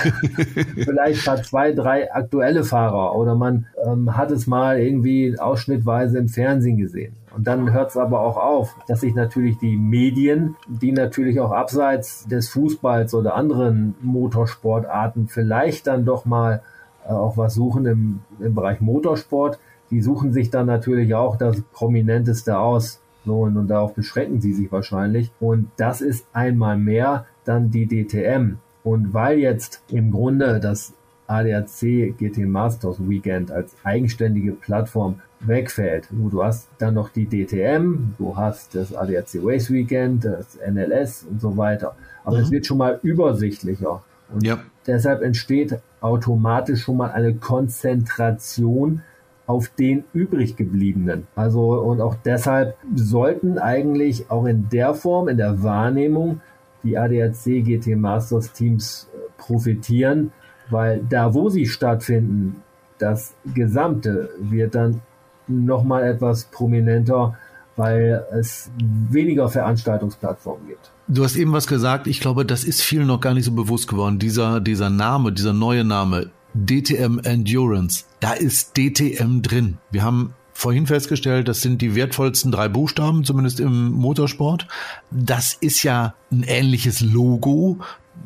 [0.86, 6.30] vielleicht hat zwei, drei aktuelle Fahrer oder man ähm, hat es mal irgendwie ausschnittweise im
[6.30, 7.19] Fernsehen gesehen.
[7.44, 12.26] Dann hört es aber auch auf, dass sich natürlich die Medien, die natürlich auch abseits
[12.28, 16.62] des Fußballs oder anderen Motorsportarten vielleicht dann doch mal
[17.06, 19.60] äh, auch was suchen im, im Bereich Motorsport,
[19.92, 23.02] die suchen sich dann natürlich auch das Prominenteste aus.
[23.26, 25.32] So, und, und darauf beschränken sie sich wahrscheinlich.
[25.40, 28.58] Und das ist einmal mehr dann die DTM.
[28.84, 30.94] Und weil jetzt im Grunde das
[31.30, 36.08] ADAC GT Masters Weekend als eigenständige Plattform wegfällt.
[36.12, 41.40] Du hast dann noch die DTM, du hast das ADAC Race Weekend, das NLS und
[41.40, 41.96] so weiter.
[42.26, 42.44] Aber mhm.
[42.44, 44.02] es wird schon mal übersichtlicher.
[44.34, 44.60] Und ja.
[44.86, 49.02] deshalb entsteht automatisch schon mal eine Konzentration
[49.46, 51.28] auf den übrig gebliebenen.
[51.36, 56.42] Also und auch deshalb sollten eigentlich auch in der Form, in der Wahrnehmung
[56.84, 60.32] die ADAC GT Masters Teams profitieren,
[60.70, 62.64] weil da, wo sie stattfinden,
[62.98, 65.02] das Gesamte wird dann
[65.48, 67.36] nochmal etwas prominenter,
[67.76, 70.92] weil es weniger Veranstaltungsplattformen gibt.
[71.08, 73.88] Du hast eben was gesagt, ich glaube, das ist vielen noch gar nicht so bewusst
[73.88, 74.20] geworden.
[74.20, 79.78] Dieser, dieser Name, dieser neue Name, DTM Endurance, da ist DTM drin.
[79.92, 84.68] Wir haben vorhin festgestellt, das sind die wertvollsten drei Buchstaben, zumindest im Motorsport.
[85.10, 87.80] Das ist ja ein ähnliches Logo.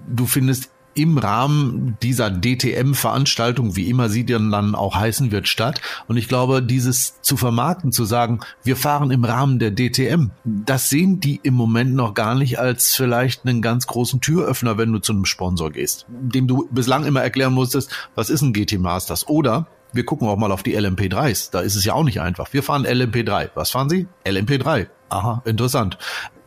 [0.08, 5.82] Du findest im Rahmen dieser DTM-Veranstaltung, wie immer sie dann, dann auch heißen wird, statt.
[6.08, 10.89] Und ich glaube, dieses zu vermarkten, zu sagen, wir fahren im Rahmen der DTM, das
[10.89, 14.99] sehen die im Moment noch gar nicht als vielleicht einen ganz großen Türöffner, wenn du
[14.99, 19.27] zu einem Sponsor gehst, dem du bislang immer erklären musstest, was ist ein GT Masters?
[19.27, 21.51] Oder wir gucken auch mal auf die LMP3s.
[21.51, 22.51] Da ist es ja auch nicht einfach.
[22.51, 23.51] Wir fahren LMP3.
[23.53, 24.08] Was fahren Sie?
[24.25, 24.88] LMP3.
[25.10, 25.97] Aha, interessant.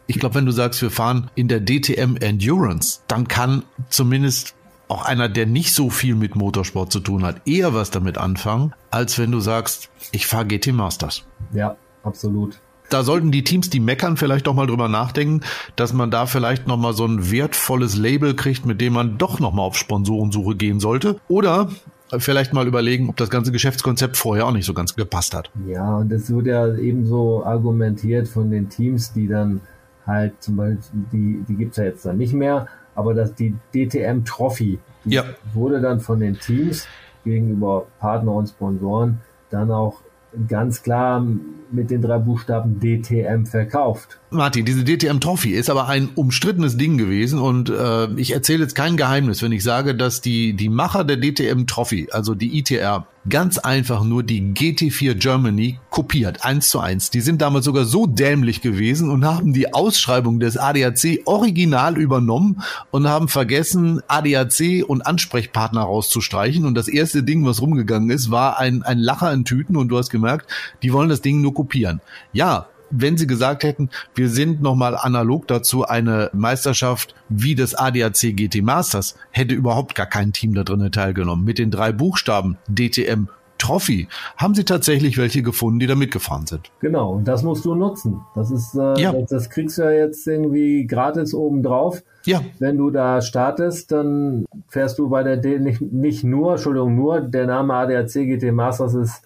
[0.06, 4.54] Ich glaube, wenn du sagst, wir fahren in der DTM Endurance, dann kann zumindest
[4.88, 8.72] auch einer, der nicht so viel mit Motorsport zu tun hat, eher was damit anfangen,
[8.90, 11.24] als wenn du sagst, ich fahre GT Masters.
[11.52, 12.60] Ja, absolut.
[12.88, 15.40] Da sollten die Teams, die meckern, vielleicht doch mal drüber nachdenken,
[15.74, 19.40] dass man da vielleicht noch mal so ein wertvolles Label kriegt, mit dem man doch
[19.40, 21.18] noch mal auf Sponsorensuche gehen sollte.
[21.26, 21.68] Oder
[22.16, 25.50] vielleicht mal überlegen, ob das ganze Geschäftskonzept vorher auch nicht so ganz gepasst hat.
[25.66, 29.60] Ja, und es wird ja ebenso argumentiert von den Teams, die dann
[30.06, 30.80] halt zum Beispiel,
[31.12, 35.24] die, die gibt's ja jetzt dann nicht mehr, aber dass die DTM Trophy ja.
[35.52, 36.86] wurde dann von den Teams
[37.24, 40.00] gegenüber Partner und Sponsoren dann auch
[40.48, 41.24] ganz klar
[41.70, 44.18] mit den drei Buchstaben DTM verkauft.
[44.30, 48.74] Martin, diese DTM Trophy ist aber ein umstrittenes Ding gewesen und äh, ich erzähle jetzt
[48.74, 53.06] kein Geheimnis, wenn ich sage, dass die die Macher der DTM Trophy, also die ITR,
[53.28, 57.10] ganz einfach nur die GT4 Germany kopiert, eins zu eins.
[57.10, 62.62] Die sind damals sogar so dämlich gewesen und haben die Ausschreibung des ADAC original übernommen
[62.90, 66.66] und haben vergessen, ADAC und Ansprechpartner rauszustreichen.
[66.66, 69.98] Und das erste Ding, was rumgegangen ist, war ein, ein Lacher in Tüten und du
[69.98, 70.50] hast gemerkt,
[70.82, 72.00] die wollen das Ding nur kopieren.
[72.32, 72.66] Ja,
[73.00, 78.62] wenn sie gesagt hätten, wir sind nochmal analog dazu eine Meisterschaft wie das ADAC GT
[78.62, 81.44] Masters, hätte überhaupt gar kein Team da drinnen teilgenommen.
[81.44, 83.28] Mit den drei Buchstaben DTM
[83.58, 86.70] Trophy haben sie tatsächlich welche gefunden, die da mitgefahren sind.
[86.80, 88.20] Genau, und das musst du nutzen.
[88.34, 89.12] Das ist, äh, ja.
[89.12, 92.02] das, das, kriegst du ja jetzt irgendwie gratis oben drauf.
[92.24, 92.42] Ja.
[92.58, 97.20] Wenn du da startest, dann fährst du bei der D nicht, nicht nur, Entschuldigung, nur
[97.20, 99.22] der Name ADAC GT Masters ist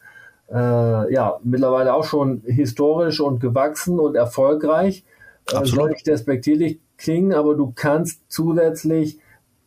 [0.52, 5.04] äh, ja, mittlerweile auch schon historisch und gewachsen und erfolgreich.
[5.52, 9.18] Äh, soll nicht despektierlich klingen, aber du kannst zusätzlich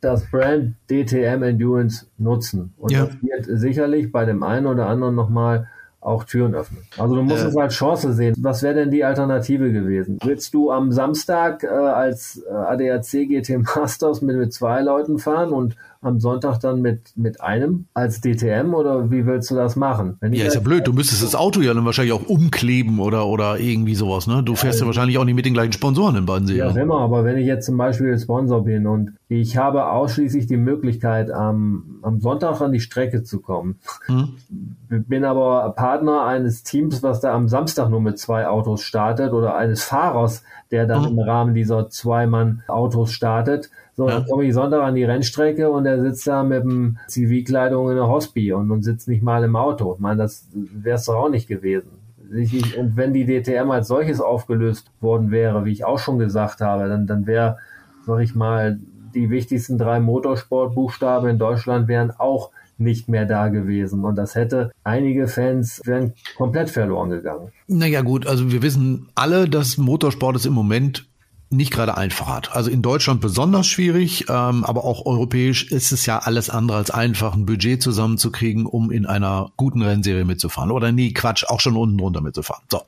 [0.01, 2.73] das Brand DTM Endurance nutzen.
[2.77, 3.05] Und ja.
[3.05, 5.67] das wird sicherlich bei dem einen oder anderen nochmal
[6.01, 6.83] auch Türen öffnen.
[6.97, 8.35] Also du musst äh, es als Chance sehen.
[8.37, 10.19] Was wäre denn die Alternative gewesen?
[10.23, 15.53] Willst du am Samstag äh, als äh, ADAC GT Masters mit, mit zwei Leuten fahren
[15.53, 20.17] und am Sonntag dann mit, mit einem als DTM oder wie willst du das machen?
[20.21, 20.85] ja, ist ja blöd.
[20.85, 24.43] Du müsstest das Auto ja dann wahrscheinlich auch umkleben oder, oder irgendwie sowas, ne?
[24.43, 26.99] Du fährst ja, ja wahrscheinlich auch nicht mit den gleichen Sponsoren in beiden Ja, immer,
[26.99, 31.99] aber wenn ich jetzt zum Beispiel Sponsor bin und ich habe ausschließlich die Möglichkeit, am,
[32.01, 34.33] am Sonntag an die Strecke zu kommen, hm.
[34.89, 39.55] bin aber Partner eines Teams, was da am Samstag nur mit zwei Autos startet oder
[39.55, 41.11] eines Fahrers, der dann hm.
[41.11, 44.15] im Rahmen dieser Zwei-Mann-Autos startet, so, ja.
[44.15, 47.95] dann komme ich Sonntag an die Rennstrecke und er sitzt da mit dem Zivilkleidung in
[47.95, 49.93] der Hospi und, und sitzt nicht mal im Auto.
[49.93, 51.89] Ich meine, das wäre es doch auch nicht gewesen.
[52.31, 56.89] Und wenn die DTM als solches aufgelöst worden wäre, wie ich auch schon gesagt habe,
[56.89, 57.57] dann, dann wäre,
[58.07, 58.79] sag ich mal,
[59.13, 64.03] die wichtigsten drei Motorsportbuchstaben in Deutschland wären auch nicht mehr da gewesen.
[64.03, 67.51] Und das hätte einige Fans wären komplett verloren gegangen.
[67.67, 71.05] Naja gut, also wir wissen alle, dass Motorsport ist im Moment
[71.55, 72.55] nicht gerade einfach hat.
[72.55, 76.91] Also in Deutschland besonders schwierig, ähm, aber auch europäisch ist es ja alles andere als
[76.91, 80.71] einfach, ein Budget zusammenzukriegen, um in einer guten Rennserie mitzufahren.
[80.71, 82.63] Oder nee, Quatsch, auch schon unten drunter mitzufahren.
[82.69, 82.81] So.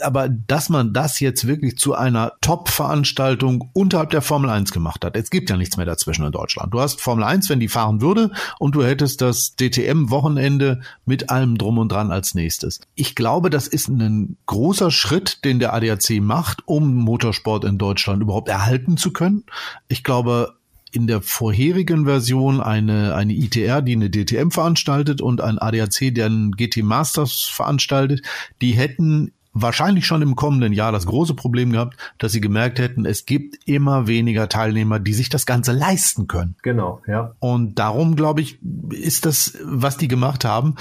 [0.00, 5.16] Aber dass man das jetzt wirklich zu einer Top-Veranstaltung unterhalb der Formel 1 gemacht hat,
[5.16, 6.72] es gibt ja nichts mehr dazwischen in Deutschland.
[6.72, 11.58] Du hast Formel 1, wenn die fahren würde, und du hättest das DTM-Wochenende mit allem
[11.58, 12.80] drum und dran als nächstes.
[12.94, 18.05] Ich glaube, das ist ein großer Schritt, den der ADAC macht, um Motorsport in Deutschland
[18.06, 19.44] Deutschland überhaupt erhalten zu können.
[19.88, 20.54] Ich glaube,
[20.92, 26.26] in der vorherigen Version eine, eine ITR, die eine DTM veranstaltet und ein ADAC, der
[26.26, 28.22] einen GT Masters veranstaltet,
[28.62, 33.06] die hätten wahrscheinlich schon im kommenden Jahr das große Problem gehabt, dass sie gemerkt hätten,
[33.06, 36.56] es gibt immer weniger Teilnehmer, die sich das Ganze leisten können.
[36.62, 37.32] Genau, ja.
[37.40, 38.58] Und darum, glaube ich,
[38.90, 40.76] ist das, was die gemacht haben,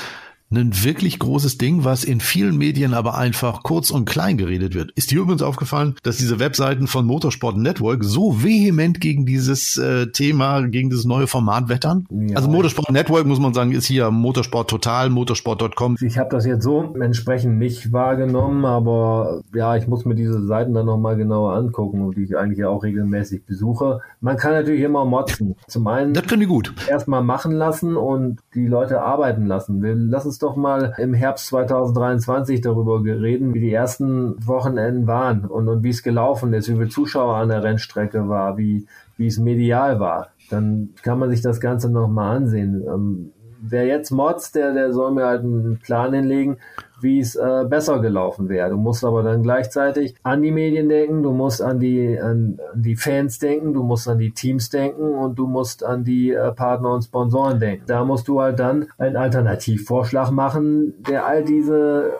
[0.58, 4.91] ein wirklich großes Ding, was in vielen Medien aber einfach kurz und klein geredet wird.
[4.91, 10.08] Ist dir übrigens aufgefallen, dass diese Webseiten von Motorsport Network so vehement gegen dieses äh,
[10.08, 12.06] Thema, gegen dieses neue Format wettern?
[12.10, 12.38] Ja.
[12.38, 15.98] Also Motorsport Network, muss man sagen, ist hier Motorsport Total, motorsport.com.
[16.02, 20.74] Ich habe das jetzt so entsprechend nicht wahrgenommen, aber ja, ich muss mir diese Seiten
[20.74, 24.02] dann nochmal genauer angucken, die ich eigentlich auch regelmäßig besuche.
[24.22, 25.56] Man kann natürlich immer motzen.
[25.68, 26.74] Zum einen das können die gut.
[26.89, 29.82] erstmal machen lassen und die Leute arbeiten lassen.
[29.82, 35.45] Wir lass uns doch mal im Herbst 2023 darüber reden, wie die ersten Wochenenden waren
[35.45, 38.86] und, und wie es gelaufen ist, wie viele Zuschauer an der Rennstrecke war, wie,
[39.17, 40.29] wie es medial war.
[40.49, 42.84] Dann kann man sich das Ganze nochmal ansehen.
[42.88, 46.58] Ähm, wer jetzt motzt, der, der soll mir halt einen Plan hinlegen,
[47.06, 48.72] wie es äh, besser gelaufen wäre.
[48.72, 52.82] Du musst aber dann gleichzeitig an die Medien denken, du musst an die, an, an
[52.82, 56.52] die Fans denken, du musst an die Teams denken und du musst an die äh,
[56.52, 57.86] Partner und Sponsoren denken.
[57.88, 62.12] Da musst du halt dann einen Alternativvorschlag machen, der all diese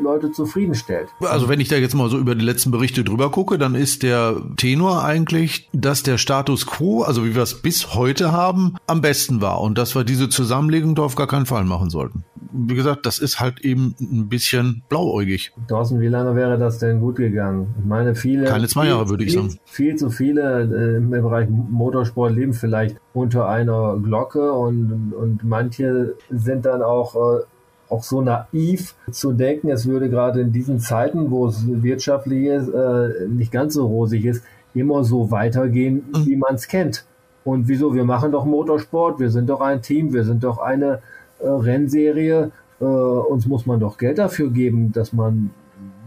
[0.00, 1.08] Leute zufriedenstellt.
[1.20, 4.02] Also wenn ich da jetzt mal so über die letzten Berichte drüber gucke, dann ist
[4.02, 9.00] der Tenor eigentlich, dass der Status quo, also wie wir es bis heute haben, am
[9.00, 12.24] besten war und dass wir diese Zusammenlegung doch auf gar keinen Fall machen sollten.
[12.56, 15.52] Wie gesagt, das ist halt eben ein bisschen blauäugig.
[15.68, 17.74] Thorsten, wie lange wäre das denn gut gegangen?
[17.78, 18.44] Ich meine, viele.
[18.44, 19.58] Keine zwei Jahre, würde ich viel, sagen.
[19.64, 26.14] Viel zu viele äh, im Bereich Motorsport leben vielleicht unter einer Glocke und, und manche
[26.30, 27.44] sind dann auch äh,
[27.88, 32.68] auch so naiv zu denken, es würde gerade in diesen Zeiten, wo es wirtschaftlich ist,
[32.68, 36.26] äh, nicht ganz so rosig ist, immer so weitergehen, mhm.
[36.26, 37.04] wie man es kennt.
[37.44, 37.94] Und wieso?
[37.94, 41.00] Wir machen doch Motorsport, wir sind doch ein Team, wir sind doch eine
[41.40, 42.50] äh, Rennserie.
[42.80, 45.50] Äh, uns muss man doch Geld dafür geben, dass man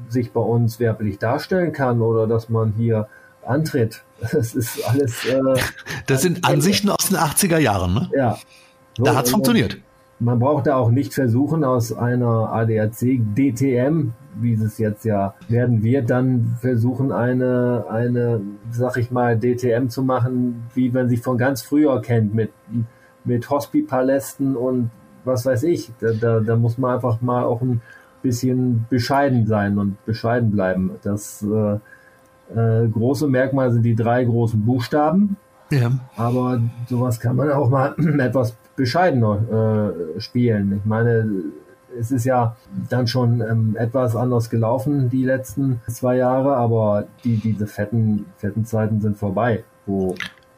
[0.10, 3.08] sich bei uns werblich darstellen kann oder dass man hier
[3.46, 4.04] antritt.
[4.32, 5.26] Das ist alles.
[5.26, 5.40] Äh,
[6.08, 8.10] das sind Ansichten aus den 80er Jahren, ne?
[8.16, 8.38] Ja.
[8.98, 9.78] So, da hat's funktioniert.
[10.20, 15.84] Man braucht da auch nicht versuchen, aus einer ADAC DTM, wie es jetzt ja werden
[15.84, 21.38] wird, dann versuchen, eine, eine, sag ich mal, DTM zu machen, wie man sie von
[21.38, 22.52] ganz früher kennt, mit,
[23.24, 24.90] mit Hospipalästen und
[25.28, 25.92] was weiß ich.
[26.00, 27.82] Da, da, da muss man einfach mal auch ein
[28.22, 30.92] bisschen bescheiden sein und bescheiden bleiben.
[31.04, 31.80] Das äh,
[32.56, 35.38] äh, große Merkmal sind die drei großen Buchstaben.
[35.70, 35.92] Ja.
[36.16, 40.78] Aber sowas kann man auch mal etwas bescheidener äh, spielen.
[40.78, 41.30] Ich meine,
[42.00, 42.56] es ist ja
[42.90, 48.66] dann schon ähm, etwas anders gelaufen die letzten zwei Jahre, aber die, diese fetten, fetten
[48.66, 50.16] Zeiten sind vorbei, wo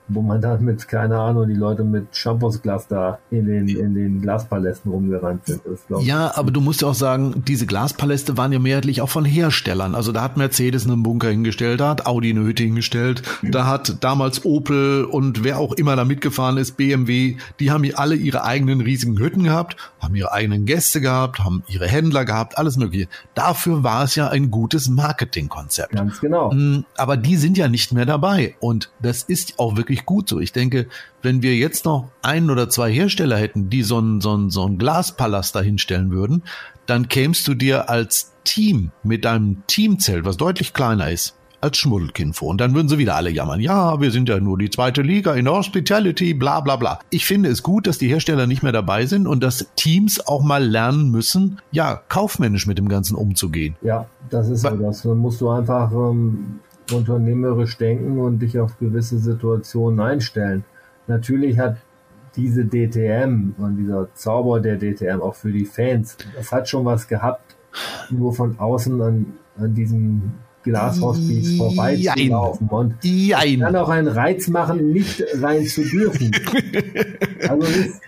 [0.10, 4.22] wo man dann mit, keine Ahnung, die Leute mit Shampoosglas da in den, in den
[4.22, 5.62] Glaspalästen rumgerannt sind.
[5.66, 9.26] Das, ja, aber du musst ja auch sagen, diese Glaspaläste waren ja mehrheitlich auch von
[9.26, 9.96] Herstellern.
[9.96, 13.52] Also da hat Mercedes einen Bunker hingestellt, da hat Audi eine Hütte hingestellt, mhm.
[13.52, 18.16] da hat damals Opel und wer auch immer da mitgefahren ist, BMW, die haben alle
[18.16, 22.78] ihre eigenen riesigen Hütten gehabt, haben ihre eigenen Gäste gehabt, haben ihre Händler gehabt, alles
[22.78, 23.08] mögliche.
[23.36, 25.94] Dafür war es ja ein gutes Marketingkonzept.
[25.94, 26.52] Ganz genau.
[26.52, 30.30] Mm, aber die sind ja nicht mehr dabei und das ist auch wirklich wirklich gut
[30.30, 30.40] so.
[30.40, 30.88] Ich denke,
[31.22, 34.66] wenn wir jetzt noch ein oder zwei Hersteller hätten, die so einen, so einen, so
[34.66, 36.44] einen Glaspalast dahinstellen würden,
[36.86, 42.36] dann kämst du dir als Team mit deinem Teamzelt, was deutlich kleiner ist, als Schmuddelkind
[42.36, 42.50] vor.
[42.50, 43.60] Und dann würden sie wieder alle jammern.
[43.60, 47.00] Ja, wir sind ja nur die zweite Liga in Hospitality, bla bla bla.
[47.10, 50.42] Ich finde es gut, dass die Hersteller nicht mehr dabei sind und dass Teams auch
[50.42, 53.76] mal lernen müssen, ja, kaufmännisch mit dem Ganzen umzugehen.
[53.82, 54.70] Ja, das ist so.
[54.70, 56.60] Das musst du einfach ähm,
[56.92, 60.64] unternehmerisch denken und dich auf gewisse Situationen einstellen.
[61.08, 61.78] Natürlich hat
[62.36, 67.08] diese DTM und dieser Zauber der DTM auch für die Fans, das hat schon was
[67.08, 67.56] gehabt,
[68.10, 69.26] nur von außen an,
[69.58, 72.68] an diesem Glashospiz vorbeizulaufen.
[72.68, 73.60] Und Jein.
[73.60, 76.32] kann auch einen Reiz machen, nicht rein zu dürfen.
[77.50, 78.02] also ist,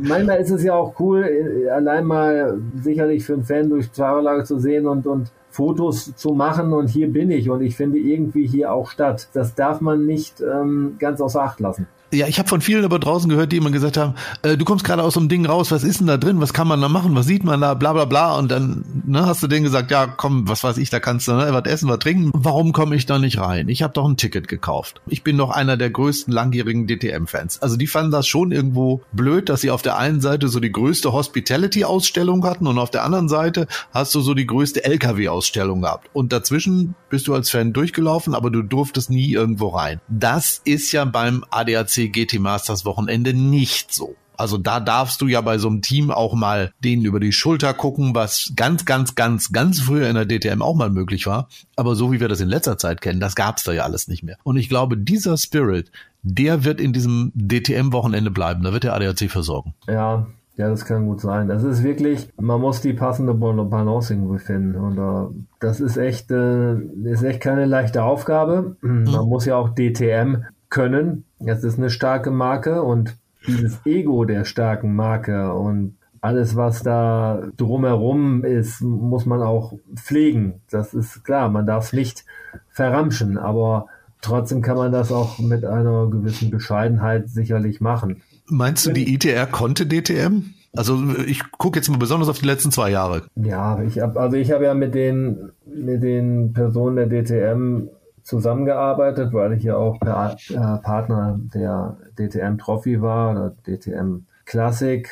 [0.00, 4.58] manchmal ist es ja auch cool, allein mal sicherlich für einen Fan durch Fahrerlage zu
[4.58, 8.72] sehen und, und Fotos zu machen und hier bin ich und ich finde irgendwie hier
[8.72, 9.28] auch statt.
[9.34, 11.86] Das darf man nicht ähm, ganz außer Acht lassen.
[12.12, 14.84] Ja, ich habe von vielen aber draußen gehört, die immer gesagt haben, äh, du kommst
[14.84, 16.88] gerade aus so einem Ding raus, was ist denn da drin, was kann man da
[16.90, 18.36] machen, was sieht man da, bla bla bla.
[18.36, 21.32] Und dann ne, hast du denen gesagt, ja komm, was weiß ich, da kannst du
[21.32, 22.30] ne, was essen, was trinken.
[22.34, 23.70] Warum komme ich da nicht rein?
[23.70, 25.00] Ich habe doch ein Ticket gekauft.
[25.06, 27.62] Ich bin doch einer der größten langjährigen DTM-Fans.
[27.62, 30.72] Also die fanden das schon irgendwo blöd, dass sie auf der einen Seite so die
[30.72, 36.10] größte Hospitality-Ausstellung hatten und auf der anderen Seite hast du so die größte LKW-Ausstellung gehabt.
[36.12, 40.00] Und dazwischen bist du als Fan durchgelaufen, aber du durftest nie irgendwo rein.
[40.08, 44.16] Das ist ja beim ADAC GT Masters Wochenende nicht so.
[44.36, 47.74] Also da darfst du ja bei so einem Team auch mal denen über die Schulter
[47.74, 51.48] gucken, was ganz, ganz, ganz, ganz früher in der DTM auch mal möglich war.
[51.76, 54.22] Aber so wie wir das in letzter Zeit kennen, das gab's da ja alles nicht
[54.22, 54.38] mehr.
[54.42, 58.62] Und ich glaube, dieser Spirit, der wird in diesem DTM-Wochenende bleiben.
[58.62, 59.74] Da wird der ADAC versorgen.
[59.86, 61.48] Ja, Ja, das kann gut sein.
[61.48, 64.76] Das ist wirklich, man muss die passende Balance irgendwie finden.
[64.76, 68.76] Und uh, das ist echt, äh, ist echt keine leichte Aufgabe.
[68.82, 69.04] Mhm.
[69.04, 71.24] Man muss ja auch DTM können.
[71.38, 77.42] Es ist eine starke Marke und dieses Ego der starken Marke und alles, was da
[77.56, 80.60] drumherum ist, muss man auch pflegen.
[80.70, 82.24] Das ist klar, man darf es nicht
[82.70, 83.86] verramschen, aber
[84.20, 88.22] trotzdem kann man das auch mit einer gewissen Bescheidenheit sicherlich machen.
[88.46, 90.54] Meinst du, die ITR konnte DTM?
[90.74, 93.24] Also ich gucke jetzt mal besonders auf die letzten zwei Jahre.
[93.34, 97.88] Ja, ich habe also ich habe ja mit den mit den Personen der DTM
[98.22, 105.08] zusammengearbeitet, weil ich ja auch der, äh, Partner der DTM Trophy war oder DTM Classic.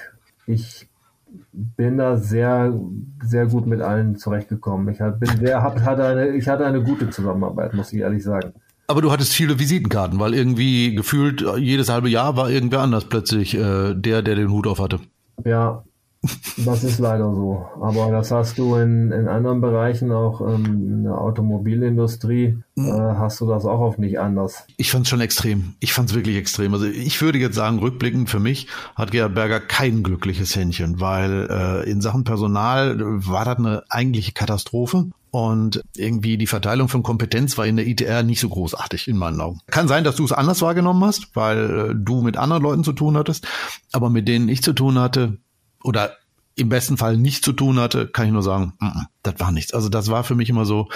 [0.47, 0.89] Ich
[1.53, 2.73] bin da sehr,
[3.23, 4.89] sehr gut mit allen zurechtgekommen.
[4.89, 8.53] Ich bin sehr, hab, hatte eine, ich hatte eine gute Zusammenarbeit, muss ich ehrlich sagen.
[8.87, 13.55] Aber du hattest viele Visitenkarten, weil irgendwie gefühlt jedes halbe Jahr war irgendwer anders plötzlich
[13.55, 14.99] äh, der, der den Hut auf hatte.
[15.45, 15.85] Ja,
[16.59, 17.67] das ist leider so.
[17.81, 23.41] Aber das hast du in, in anderen Bereichen, auch ähm, in der Automobilindustrie, äh, hast
[23.41, 24.65] du das auch oft nicht anders.
[24.77, 25.75] Ich fand es schon extrem.
[25.81, 26.75] Ich fand es wirklich extrem.
[26.75, 31.49] Also ich würde jetzt sagen, rückblickend für mich hat Gerhard Berger kein glückliches Händchen, weil
[31.51, 35.07] äh, in Sachen Personal war das eine eigentliche Katastrophe.
[35.33, 39.41] Und irgendwie die Verteilung von Kompetenz war in der ITR nicht so großartig in meinen
[39.41, 39.61] Augen.
[39.71, 42.93] Kann sein, dass du es anders wahrgenommen hast, weil äh, du mit anderen Leuten zu
[42.93, 43.47] tun hattest.
[43.93, 45.39] Aber mit denen ich zu tun hatte,
[45.83, 46.13] oder
[46.57, 49.53] im besten Fall nicht zu tun hatte, kann ich nur sagen, mm -mm, das war
[49.53, 49.73] nichts.
[49.73, 50.89] Also das war für mich immer so,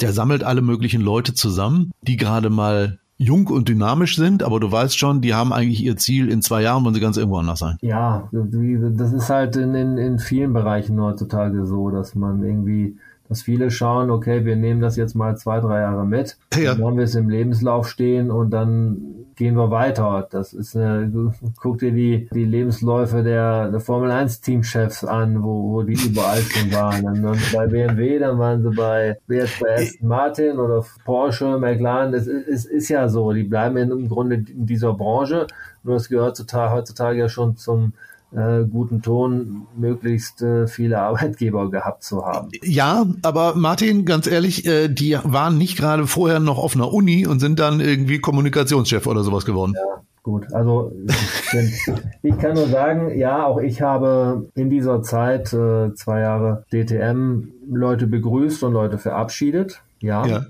[0.00, 4.72] der sammelt alle möglichen Leute zusammen, die gerade mal jung und dynamisch sind, aber du
[4.72, 7.60] weißt schon, die haben eigentlich ihr Ziel, in zwei Jahren wollen sie ganz irgendwo anders
[7.60, 7.76] sein.
[7.80, 12.96] Ja, das ist halt in, in, in vielen Bereichen heutzutage so, dass man irgendwie
[13.32, 16.74] dass viele schauen, okay, wir nehmen das jetzt mal zwei, drei Jahre mit, ja.
[16.74, 20.28] dann haben wir es im Lebenslauf stehen und dann gehen wir weiter.
[20.30, 25.72] Das ist eine, guck dir die, die Lebensläufe der, der Formel 1 Teamchefs an, wo,
[25.72, 27.04] wo die überall schon waren.
[27.04, 32.12] Dann, dann bei BMW, dann waren sie bei, jetzt bei Aston Martin oder Porsche, McLaren.
[32.12, 33.32] Es ist, ist, ist ja so.
[33.32, 35.46] Die bleiben im Grunde in dieser Branche.
[35.82, 37.94] Nur es gehört heutzutage ja schon zum,
[38.34, 42.48] äh, guten Ton möglichst äh, viele Arbeitgeber gehabt zu haben.
[42.62, 47.26] Ja, aber Martin, ganz ehrlich, äh, die waren nicht gerade vorher noch auf einer Uni
[47.26, 49.74] und sind dann irgendwie Kommunikationschef oder sowas geworden.
[49.76, 50.02] Ja.
[50.22, 50.92] Gut, also
[52.22, 57.48] ich kann nur sagen, ja, auch ich habe in dieser Zeit äh, zwei Jahre DTM
[57.68, 59.82] Leute begrüßt und Leute verabschiedet.
[60.00, 60.24] Ja.
[60.24, 60.46] ja.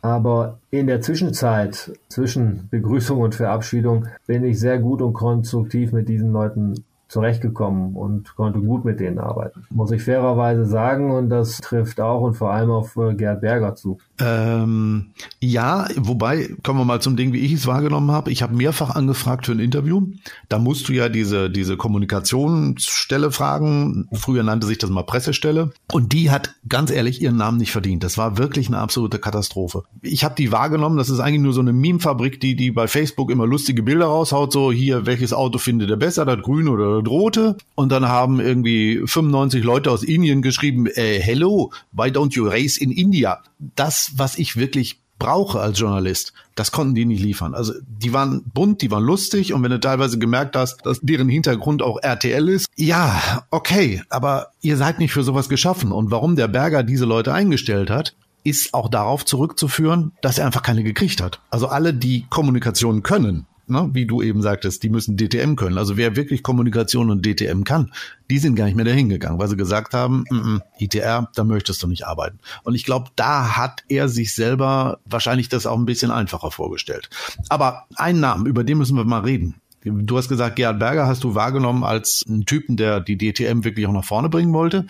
[0.00, 6.08] Aber in der Zwischenzeit, zwischen Begrüßung und Verabschiedung, bin ich sehr gut und konstruktiv mit
[6.08, 9.64] diesen Leuten zurechtgekommen und konnte gut mit denen arbeiten.
[9.70, 13.76] Muss ich fairerweise sagen und das trifft auch und vor allem auf äh, Gerd Berger
[13.76, 13.98] zu.
[14.18, 18.32] Ähm, ja, wobei, kommen wir mal zum Ding, wie ich es wahrgenommen habe.
[18.32, 20.08] Ich habe mehrfach angefragt für ein Interview.
[20.48, 24.08] Da musst du ja diese, diese Kommunikationsstelle fragen.
[24.12, 25.70] Früher nannte sich das mal Pressestelle.
[25.92, 28.02] Und die hat ganz ehrlich ihren Namen nicht verdient.
[28.02, 29.84] Das war wirklich eine absolute Katastrophe.
[30.02, 30.96] Ich habe die wahrgenommen.
[30.96, 34.52] Das ist eigentlich nur so eine Meme-Fabrik, die, die bei Facebook immer lustige Bilder raushaut.
[34.52, 37.56] So hier, welches Auto findet ihr besser, das grüne oder das rote?
[37.74, 42.78] Und dann haben irgendwie 95 Leute aus Indien geschrieben, äh, hello, why don't you race
[42.78, 43.42] in India?
[43.58, 47.54] Das was ich wirklich brauche als Journalist, das konnten die nicht liefern.
[47.54, 51.28] Also die waren bunt, die waren lustig und wenn du teilweise gemerkt hast, dass deren
[51.28, 55.92] Hintergrund auch RTL ist, ja, okay, aber ihr seid nicht für sowas geschaffen.
[55.92, 60.62] Und warum der Berger diese Leute eingestellt hat, ist auch darauf zurückzuführen, dass er einfach
[60.62, 61.40] keine gekriegt hat.
[61.50, 65.78] Also alle, die Kommunikation können, ne, wie du eben sagtest, die müssen DTM können.
[65.78, 67.92] Also wer wirklich Kommunikation und DTM kann,
[68.30, 71.44] die sind gar nicht mehr dahin gegangen, weil sie gesagt haben, mm -mm, ITR, da
[71.44, 72.38] möchtest du nicht arbeiten.
[72.64, 77.10] Und ich glaube, da hat er sich selber wahrscheinlich das auch ein bisschen einfacher vorgestellt.
[77.48, 79.60] Aber einen Namen, über den müssen wir mal reden.
[79.86, 83.86] Du hast gesagt, Gerhard Berger hast du wahrgenommen als einen Typen, der die DTM wirklich
[83.86, 84.86] auch nach vorne bringen wollte.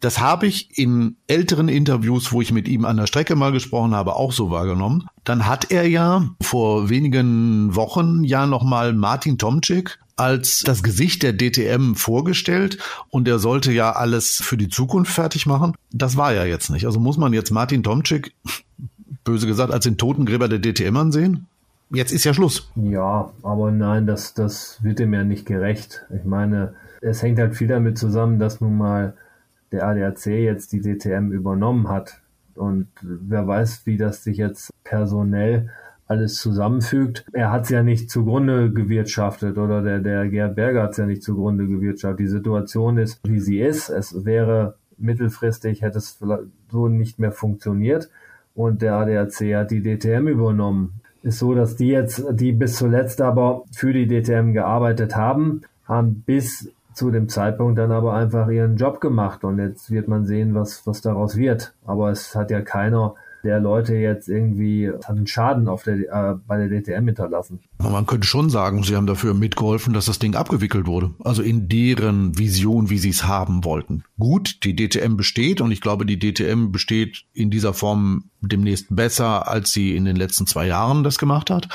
[0.00, 3.94] Das habe ich in älteren Interviews, wo ich mit ihm an der Strecke mal gesprochen
[3.94, 5.06] habe, auch so wahrgenommen.
[5.24, 11.36] Dann hat er ja vor wenigen Wochen ja nochmal Martin Tomczyk als das Gesicht der
[11.36, 12.78] DTM vorgestellt
[13.10, 15.74] und er sollte ja alles für die Zukunft fertig machen.
[15.92, 16.86] Das war ja jetzt nicht.
[16.86, 18.32] Also muss man jetzt Martin Tomczyk,
[19.24, 21.46] böse gesagt, als den Totengräber der DTM ansehen?
[21.90, 22.70] Jetzt ist ja Schluss.
[22.76, 26.06] Ja, aber nein, das, das wird dem ja nicht gerecht.
[26.14, 29.14] Ich meine, es hängt halt viel damit zusammen, dass nun mal
[29.72, 32.20] der ADAC jetzt die DTM übernommen hat.
[32.54, 35.70] Und wer weiß, wie das sich jetzt personell
[36.08, 37.26] alles zusammenfügt.
[37.32, 41.06] Er hat es ja nicht zugrunde gewirtschaftet oder der, der Gerd Berger hat es ja
[41.06, 42.20] nicht zugrunde gewirtschaftet.
[42.20, 43.90] Die Situation ist, wie sie ist.
[43.90, 46.18] Es wäre mittelfristig, hätte es
[46.70, 48.08] so nicht mehr funktioniert.
[48.54, 53.20] Und der ADAC hat die DTM übernommen ist so, dass die jetzt, die bis zuletzt
[53.20, 58.76] aber für die DTM gearbeitet haben, haben bis zu dem Zeitpunkt dann aber einfach ihren
[58.76, 61.72] Job gemacht und jetzt wird man sehen, was, was daraus wird.
[61.86, 63.14] Aber es hat ja keiner
[63.44, 67.60] der Leute jetzt irgendwie einen Schaden auf der, äh, bei der DTM hinterlassen.
[67.78, 71.10] Man könnte schon sagen, sie haben dafür mitgeholfen, dass das Ding abgewickelt wurde.
[71.24, 74.04] Also in deren Vision, wie sie es haben wollten.
[74.18, 79.48] Gut, die DTM besteht und ich glaube, die DTM besteht in dieser Form demnächst besser,
[79.48, 81.68] als sie in den letzten zwei Jahren das gemacht hat.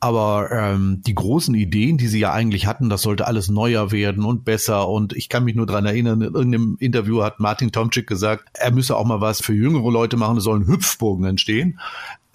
[0.00, 4.24] Aber ähm, die großen Ideen, die sie ja eigentlich hatten, das sollte alles neuer werden
[4.24, 4.88] und besser.
[4.88, 8.70] Und ich kann mich nur dran erinnern, in irgendeinem Interview hat Martin Tomczyk gesagt, er
[8.70, 11.80] müsse auch mal was für jüngere Leute machen, es sollen Hüpfburgen entstehen.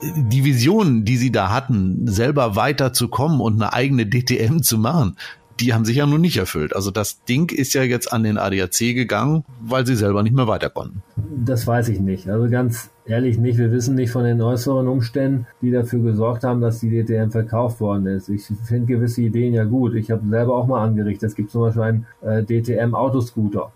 [0.01, 5.15] Die Visionen, die sie da hatten, selber weiterzukommen und eine eigene DTM zu machen,
[5.59, 6.75] die haben sich ja nun nicht erfüllt.
[6.75, 10.47] Also das Ding ist ja jetzt an den ADAC gegangen, weil sie selber nicht mehr
[10.47, 11.03] weiter konnten.
[11.15, 12.27] Das weiß ich nicht.
[12.27, 13.57] Also ganz ehrlich nicht.
[13.57, 17.79] Wir wissen nicht von den äußeren Umständen, die dafür gesorgt haben, dass die DTM verkauft
[17.79, 18.29] worden ist.
[18.29, 19.95] Ich finde gewisse Ideen ja gut.
[19.95, 21.29] Ich habe selber auch mal angerichtet.
[21.29, 23.71] Es gibt zum Beispiel einen äh, DTM Autoscooter.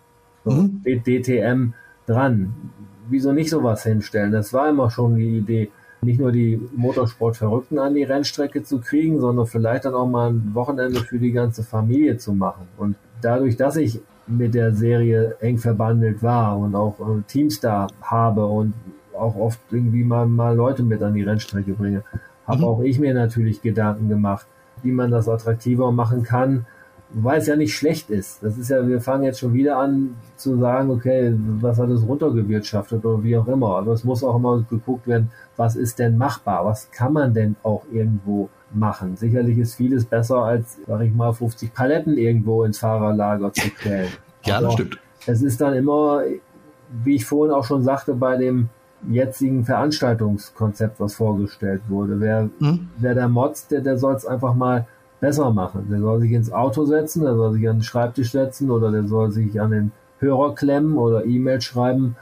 [0.45, 0.81] So, mhm.
[0.83, 1.73] DTM
[2.05, 2.53] dran.
[3.09, 4.31] Wieso nicht sowas hinstellen?
[4.31, 5.69] Das war immer schon die Idee
[6.01, 10.51] nicht nur die Motorsportverrückten an die Rennstrecke zu kriegen, sondern vielleicht dann auch mal ein
[10.53, 12.67] Wochenende für die ganze Familie zu machen.
[12.77, 17.87] Und dadurch, dass ich mit der Serie eng verbandelt war und auch äh, Teams da
[18.01, 18.73] habe und
[19.17, 22.03] auch oft irgendwie mal, mal Leute mit an die Rennstrecke bringe,
[22.45, 22.65] habe mhm.
[22.65, 24.45] auch ich mir natürlich Gedanken gemacht,
[24.83, 26.65] wie man das attraktiver machen kann,
[27.11, 28.43] weil es ja nicht schlecht ist.
[28.43, 32.05] Das ist ja, wir fangen jetzt schon wieder an zu sagen, okay, was hat es
[32.05, 33.77] runtergewirtschaftet oder wie auch immer.
[33.77, 36.65] Aber es muss auch immer geguckt werden, was ist denn machbar?
[36.65, 39.17] Was kann man denn auch irgendwo machen?
[39.17, 44.09] Sicherlich ist vieles besser als, sag ich mal, 50 Paletten irgendwo ins Fahrerlager zu stellen.
[44.45, 44.99] ja, das stimmt.
[45.25, 46.21] Es ist dann immer,
[47.03, 48.69] wie ich vorhin auch schon sagte, bei dem
[49.09, 52.19] jetzigen Veranstaltungskonzept, was vorgestellt wurde.
[52.19, 52.89] Wer, hm?
[52.97, 54.87] wer der Mods, der, der soll es einfach mal
[55.19, 55.87] besser machen.
[55.89, 59.07] Der soll sich ins Auto setzen, der soll sich an den Schreibtisch setzen oder der
[59.07, 62.15] soll sich an den Hörer klemmen oder E-Mail schreiben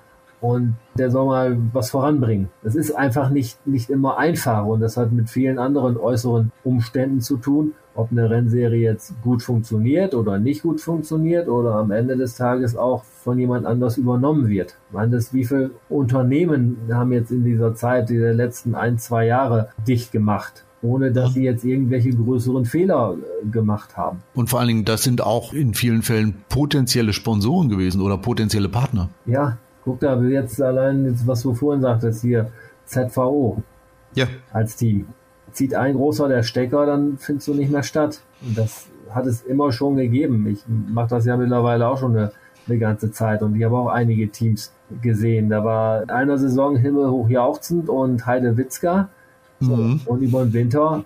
[0.45, 2.49] und der soll mal was voranbringen.
[2.63, 7.21] Das ist einfach nicht, nicht immer einfach und das hat mit vielen anderen äußeren Umständen
[7.21, 12.17] zu tun, ob eine Rennserie jetzt gut funktioniert oder nicht gut funktioniert oder am Ende
[12.17, 14.77] des Tages auch von jemand anders übernommen wird.
[14.89, 18.97] Ich meine, das, wie viele Unternehmen haben jetzt in dieser Zeit, die der letzten ein,
[18.99, 20.65] zwei Jahre dicht gemacht?
[20.81, 24.21] ohne dass sie jetzt irgendwelche größeren Fehler äh, gemacht haben.
[24.35, 28.69] Und vor allen Dingen, das sind auch in vielen Fällen potenzielle Sponsoren gewesen oder potenzielle
[28.69, 29.09] Partner.
[29.25, 32.51] Ja, guck da, jetzt allein, was du vorhin sagtest, hier
[32.85, 33.63] ZVO
[34.13, 34.25] ja.
[34.51, 35.07] als Team.
[35.51, 38.21] Zieht ein großer der Stecker, dann findest du nicht mehr statt.
[38.45, 40.45] Und das hat es immer schon gegeben.
[40.47, 42.31] Ich mache das ja mittlerweile auch schon eine,
[42.67, 45.49] eine ganze Zeit und ich habe auch einige Teams gesehen.
[45.49, 49.09] Da war einer Saison himmelhoch jauchzend und Heide Witzka
[49.59, 50.01] so, mhm.
[50.05, 51.05] Und über den Winter,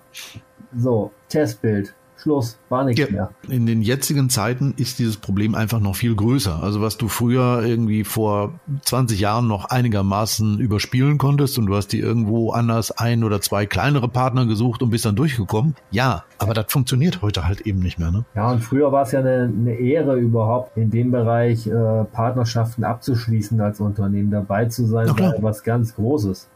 [0.76, 1.94] so, Testbild.
[2.20, 3.30] Schluss, war nichts ja, mehr.
[3.48, 6.62] In den jetzigen Zeiten ist dieses Problem einfach noch viel größer.
[6.62, 11.88] Also was du früher irgendwie vor 20 Jahren noch einigermaßen überspielen konntest und du hast
[11.88, 15.74] dir irgendwo anders ein oder zwei kleinere Partner gesucht und bist dann durchgekommen.
[15.90, 18.10] Ja, aber das funktioniert heute halt eben nicht mehr.
[18.10, 18.24] Ne?
[18.34, 22.84] Ja, und früher war es ja eine, eine Ehre überhaupt in dem Bereich äh, Partnerschaften
[22.84, 26.48] abzuschließen als Unternehmen, dabei zu sein, war was ganz Großes.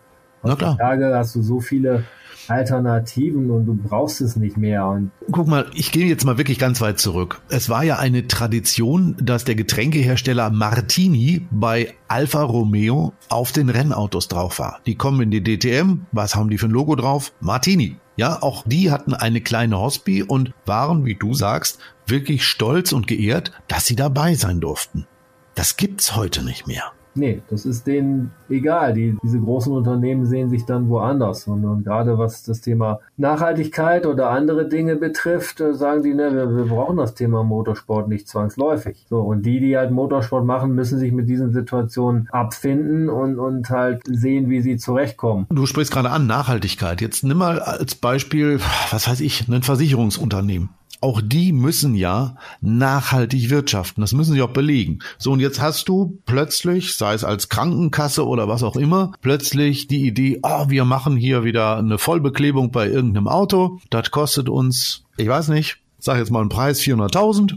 [0.43, 2.05] Heutzutage hast du so viele
[2.49, 4.87] Alternativen und du brauchst es nicht mehr.
[4.87, 7.41] Und Guck mal, ich gehe jetzt mal wirklich ganz weit zurück.
[7.49, 14.29] Es war ja eine Tradition, dass der Getränkehersteller Martini bei Alfa Romeo auf den Rennautos
[14.29, 14.81] drauf war.
[14.87, 16.07] Die kommen in die DTM.
[16.13, 17.33] Was haben die für ein Logo drauf?
[17.41, 17.97] Martini.
[18.17, 23.07] Ja, auch die hatten eine kleine Hospi und waren, wie du sagst, wirklich stolz und
[23.07, 25.07] geehrt, dass sie dabei sein durften.
[25.55, 26.93] Das gibt's heute nicht mehr.
[27.15, 28.93] Nee, das ist denen egal.
[28.95, 31.47] Die, diese großen Unternehmen sehen sich dann woanders.
[31.47, 36.35] Und, und gerade was das Thema Nachhaltigkeit oder andere Dinge betrifft, äh, sagen die, ne,
[36.35, 39.07] wir, wir brauchen das Thema Motorsport nicht zwangsläufig.
[39.09, 43.71] So, und die, die halt Motorsport machen, müssen sich mit diesen Situationen abfinden und, und
[43.71, 45.47] halt sehen, wie sie zurechtkommen.
[45.51, 47.01] Du sprichst gerade an Nachhaltigkeit.
[47.01, 48.59] Jetzt nimm mal als Beispiel,
[48.91, 50.71] was weiß ich, ein Versicherungsunternehmen
[51.05, 54.01] auch die müssen ja nachhaltig wirtschaften.
[54.01, 55.01] Das müssen sie auch belegen.
[55.19, 59.87] So, und jetzt hast du plötzlich, sei es als Krankenkasse oder was auch immer, plötzlich
[59.87, 63.81] die Idee, oh, wir machen hier wieder eine Vollbeklebung bei irgendeinem Auto.
[63.91, 67.57] Das kostet uns, ich weiß nicht, sag jetzt mal einen Preis 400.000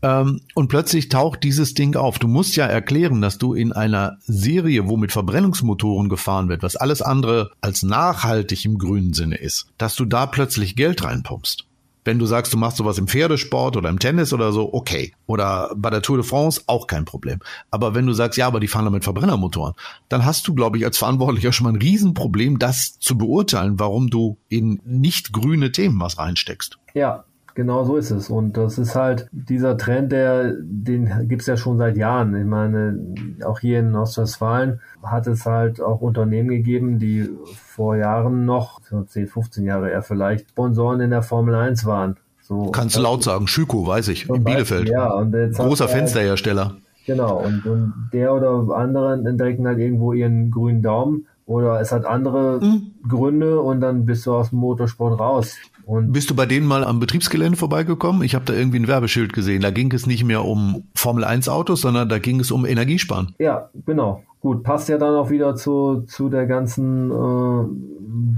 [0.00, 2.18] ähm, und plötzlich taucht dieses Ding auf.
[2.18, 6.76] Du musst ja erklären, dass du in einer Serie, wo mit Verbrennungsmotoren gefahren wird, was
[6.76, 11.66] alles andere als nachhaltig im grünen Sinne ist, dass du da plötzlich Geld reinpumpst.
[12.06, 15.12] Wenn du sagst, du machst sowas im Pferdesport oder im Tennis oder so, okay.
[15.26, 17.40] Oder bei der Tour de France auch kein Problem.
[17.70, 19.74] Aber wenn du sagst, ja, aber die fahren da mit Verbrennermotoren,
[20.08, 24.08] dann hast du, glaube ich, als Verantwortlicher schon mal ein Riesenproblem, das zu beurteilen, warum
[24.08, 26.78] du in nicht grüne Themen was reinsteckst.
[26.94, 27.24] Ja,
[27.56, 28.30] genau so ist es.
[28.30, 32.36] Und das ist halt dieser Trend, der, den gibt es ja schon seit Jahren.
[32.36, 32.96] Ich meine,
[33.44, 39.26] auch hier in Ostwestfalen hat es halt auch Unternehmen gegeben, die vor Jahren noch, 10,
[39.26, 42.16] 15 Jahre eher vielleicht, Sponsoren in der Formel 1 waren.
[42.42, 44.88] So, Kannst du laut sagen, Schüko, weiß ich, in Bielefeld.
[44.88, 46.76] Ja, und Großer Fensterhersteller.
[47.06, 52.04] Genau, und, und der oder andere entdecken halt irgendwo ihren grünen Daumen oder es hat
[52.04, 52.92] andere mhm.
[53.08, 55.56] Gründe und dann bist du aus dem Motorsport raus.
[55.86, 58.22] Und Bist du bei denen mal am Betriebsgelände vorbeigekommen?
[58.22, 59.62] Ich habe da irgendwie ein Werbeschild gesehen.
[59.62, 63.36] Da ging es nicht mehr um Formel 1 Autos, sondern da ging es um Energiesparen.
[63.38, 64.24] Ja, genau.
[64.40, 67.64] Gut, passt ja dann auch wieder zu, zu der ganzen äh,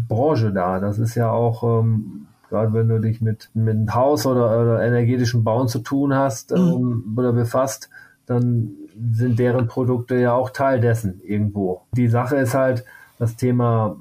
[0.09, 0.79] Branche da.
[0.79, 5.43] Das ist ja auch, ähm, gerade wenn du dich mit, mit Haus oder, oder energetischen
[5.43, 6.57] Bauen zu tun hast mhm.
[6.57, 7.89] ähm, oder befasst,
[8.27, 8.73] dann
[9.13, 11.83] sind deren Produkte ja auch Teil dessen irgendwo.
[11.93, 12.85] Die Sache ist halt,
[13.19, 13.97] das Thema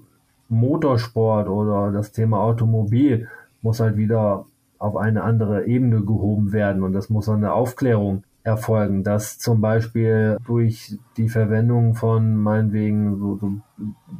[0.49, 3.27] Motorsport oder das Thema Automobil
[3.61, 4.45] muss halt wieder
[4.79, 10.37] auf eine andere Ebene gehoben werden und das muss eine Aufklärung erfolgen, dass zum Beispiel
[10.45, 13.51] durch die Verwendung von meinetwegen so, so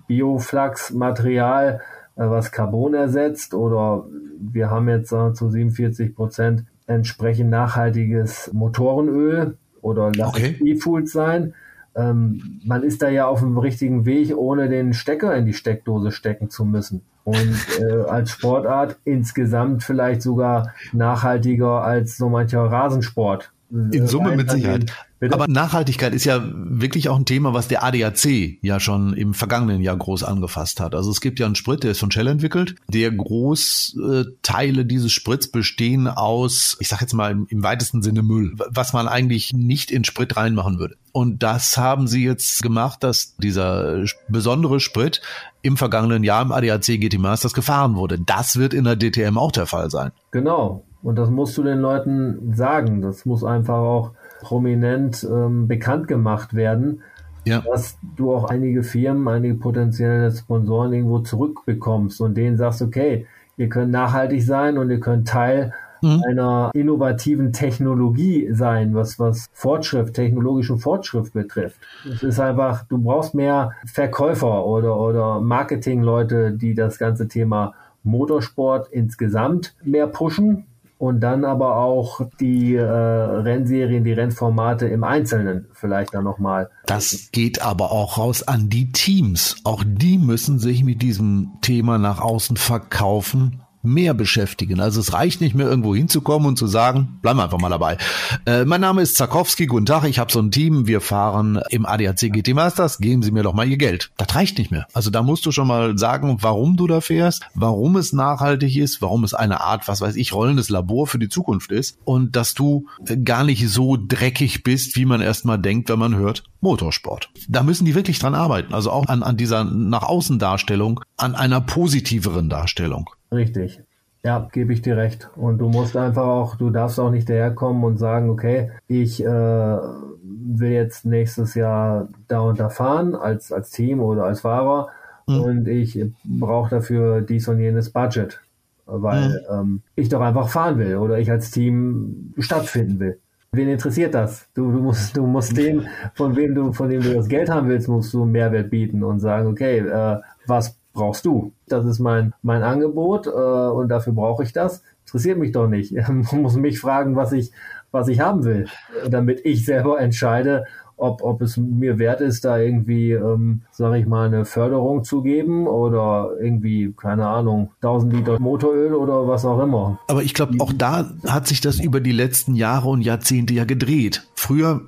[0.07, 1.79] Bioflachs-Material,
[2.15, 4.05] äh, was Carbon ersetzt oder
[4.39, 10.57] wir haben jetzt zu 47 Prozent entsprechend nachhaltiges Motorenöl oder lass okay.
[10.63, 11.53] E-Foods sein,
[11.97, 16.11] ähm, man ist da ja auf dem richtigen Weg, ohne den Stecker in die Steckdose
[16.11, 17.01] stecken zu müssen.
[17.23, 23.51] Und äh, als Sportart insgesamt vielleicht sogar nachhaltiger als so mancher Rasensport.
[23.69, 24.93] In Summe mit Sicherheit.
[25.19, 25.33] Bitte?
[25.33, 29.81] Aber Nachhaltigkeit ist ja wirklich auch ein Thema, was der ADAC ja schon im vergangenen
[29.81, 30.93] Jahr groß angefasst hat.
[30.93, 32.75] Also es gibt ja einen Sprit, der ist von Shell entwickelt.
[32.87, 38.53] Der Großteile dieses Sprits bestehen aus, ich sag jetzt mal im, im weitesten Sinne Müll,
[38.69, 40.97] was man eigentlich nicht in Sprit reinmachen würde.
[41.13, 45.21] Und das haben sie jetzt gemacht, dass dieser besondere Sprit
[45.63, 48.19] im vergangenen Jahr im ADAC GT Masters gefahren wurde.
[48.19, 50.11] Das wird in der DTM auch der Fall sein.
[50.29, 50.83] Genau.
[51.01, 53.01] Und das musst du den Leuten sagen.
[53.01, 54.11] Das muss einfach auch
[54.41, 57.01] prominent ähm, bekannt gemacht werden,
[57.45, 57.61] ja.
[57.61, 63.25] dass du auch einige Firmen, einige potenzielle Sponsoren irgendwo zurückbekommst und denen sagst, okay,
[63.57, 66.23] ihr könnt nachhaltig sein und ihr könnt Teil mhm.
[66.27, 71.79] einer innovativen Technologie sein, was, was Fortschritt, technologischen Fortschritt betrifft.
[72.09, 77.73] Es ist einfach, du brauchst mehr Verkäufer oder, oder Marketingleute, die das ganze Thema
[78.03, 80.65] Motorsport insgesamt mehr pushen
[80.97, 86.69] und dann aber auch die äh, Rennserien, die Rennformate im Einzelnen vielleicht dann nochmal.
[86.85, 89.57] Das geht aber auch raus an die Teams.
[89.63, 94.79] Auch die müssen sich mit diesem Thema nach außen verkaufen mehr beschäftigen.
[94.79, 97.97] Also es reicht nicht mehr irgendwo hinzukommen und zu sagen, bleiben wir einfach mal dabei.
[98.45, 101.85] Äh, mein Name ist Zakowski, guten Tag, ich habe so ein Team, wir fahren im
[101.85, 104.11] ADAC GT Masters, geben Sie mir doch mal Ihr Geld.
[104.17, 104.87] Das reicht nicht mehr.
[104.93, 109.01] Also da musst du schon mal sagen, warum du da fährst, warum es nachhaltig ist,
[109.01, 112.53] warum es eine Art, was weiß ich, rollendes Labor für die Zukunft ist und dass
[112.53, 112.87] du
[113.23, 117.29] gar nicht so dreckig bist, wie man erstmal denkt, wenn man hört Motorsport.
[117.47, 121.35] Da müssen die wirklich dran arbeiten, also auch an, an dieser nach außen Darstellung, an
[121.35, 123.09] einer positiveren Darstellung.
[123.31, 123.81] Richtig.
[124.23, 125.29] Ja, gebe ich dir recht.
[125.35, 129.27] Und du musst einfach auch, du darfst auch nicht daherkommen und sagen, okay, ich äh,
[129.27, 134.89] will jetzt nächstes Jahr da und da fahren als, als Team oder als Fahrer
[135.27, 135.41] mhm.
[135.41, 138.41] und ich brauche dafür dies und jenes Budget,
[138.85, 139.35] weil mhm.
[139.49, 143.19] ähm, ich doch einfach fahren will oder ich als Team stattfinden will.
[143.53, 144.47] Wen interessiert das?
[144.53, 145.83] Du, du musst, du musst dem,
[146.15, 149.19] von wem du, von dem du das Geld haben willst, musst du Mehrwert bieten und
[149.19, 150.17] sagen, okay, äh,
[150.47, 151.53] was brauchst du.
[151.67, 154.83] Das ist mein, mein Angebot äh, und dafür brauche ich das.
[155.05, 155.93] Interessiert mich doch nicht.
[156.07, 157.51] Man muss mich fragen, was ich,
[157.91, 158.67] was ich haben will,
[159.07, 160.65] damit ich selber entscheide,
[160.97, 165.21] ob, ob es mir wert ist, da irgendwie, ähm, sage ich mal, eine Förderung zu
[165.21, 169.99] geben oder irgendwie, keine Ahnung, 1000 Liter Motoröl oder was auch immer.
[170.07, 173.65] Aber ich glaube, auch da hat sich das über die letzten Jahre und Jahrzehnte ja
[173.65, 174.27] gedreht.
[174.35, 174.81] Früher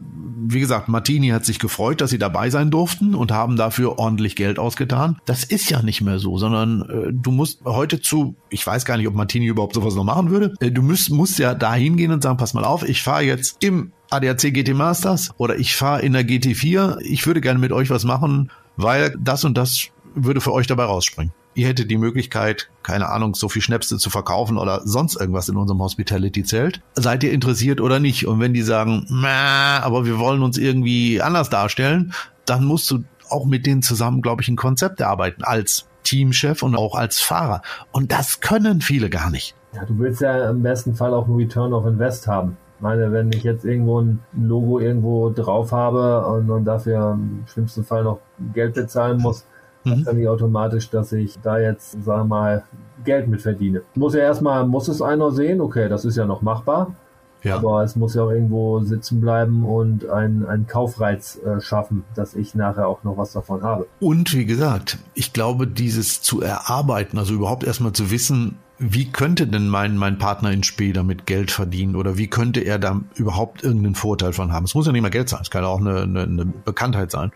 [0.52, 4.36] wie gesagt, Martini hat sich gefreut, dass sie dabei sein durften und haben dafür ordentlich
[4.36, 5.18] Geld ausgetan.
[5.26, 8.98] Das ist ja nicht mehr so, sondern äh, du musst heute zu, ich weiß gar
[8.98, 10.54] nicht, ob Martini überhaupt sowas noch machen würde.
[10.60, 13.64] Äh, du musst, musst ja da hingehen und sagen, pass mal auf, ich fahre jetzt
[13.64, 17.00] im ADAC GT Masters oder ich fahre in der GT4.
[17.02, 20.86] Ich würde gerne mit euch was machen, weil das und das würde für euch dabei
[20.86, 21.34] rausspringen.
[21.56, 25.58] Ihr hättet die Möglichkeit, keine Ahnung, so viel Schnäpse zu verkaufen oder sonst irgendwas in
[25.58, 26.82] unserem Hospitality-Zelt.
[26.94, 28.28] Seid ihr interessiert oder nicht?
[28.28, 32.14] Und wenn die sagen, aber wir wollen uns irgendwie anders darstellen,
[32.46, 36.76] dann musst du auch mit denen zusammen, glaube ich, ein Konzept erarbeiten als Teamchef und
[36.76, 37.62] auch als Fahrer.
[37.92, 39.56] Und das können viele gar nicht.
[39.76, 42.58] Ja, du willst ja im besten Fall auch ein Return of Invest haben.
[42.80, 47.44] Ich meine, wenn ich jetzt irgendwo ein Logo irgendwo drauf habe und, und dafür im
[47.46, 48.20] schlimmsten Fall noch
[48.54, 49.44] Geld bezahlen muss,
[49.84, 50.06] mhm.
[50.06, 52.64] dann nicht automatisch, dass ich da jetzt, sag mal,
[53.04, 53.82] Geld mit verdiene.
[53.96, 56.96] Muss ja erstmal, muss es einer sehen, okay, das ist ja noch machbar.
[57.44, 57.58] Ja.
[57.58, 62.56] Aber es muss ja auch irgendwo sitzen bleiben und einen Kaufreiz äh, schaffen, dass ich
[62.56, 63.88] nachher auch noch was davon habe.
[64.00, 69.46] Und wie gesagt, ich glaube, dieses zu erarbeiten, also überhaupt erstmal zu wissen, wie könnte
[69.46, 73.62] denn mein, mein Partner in Spee damit Geld verdienen oder wie könnte er da überhaupt
[73.62, 74.64] irgendeinen Vorteil von haben?
[74.64, 77.32] Es muss ja nicht mal Geld sein, es kann auch eine, eine, eine Bekanntheit sein.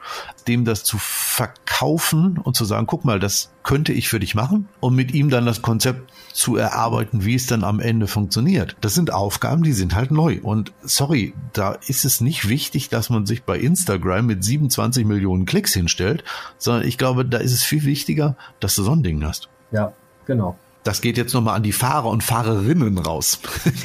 [0.47, 4.69] Dem das zu verkaufen und zu sagen, guck mal, das könnte ich für dich machen
[4.79, 8.77] und mit ihm dann das Konzept zu erarbeiten, wie es dann am Ende funktioniert.
[8.79, 10.39] Das sind Aufgaben, die sind halt neu.
[10.41, 15.45] Und sorry, da ist es nicht wichtig, dass man sich bei Instagram mit 27 Millionen
[15.45, 16.23] Klicks hinstellt,
[16.57, 19.49] sondern ich glaube, da ist es viel wichtiger, dass du so ein Ding hast.
[19.71, 19.91] Ja,
[20.25, 20.57] genau.
[20.83, 23.39] Das geht jetzt nochmal an die Fahrer und Fahrerinnen raus.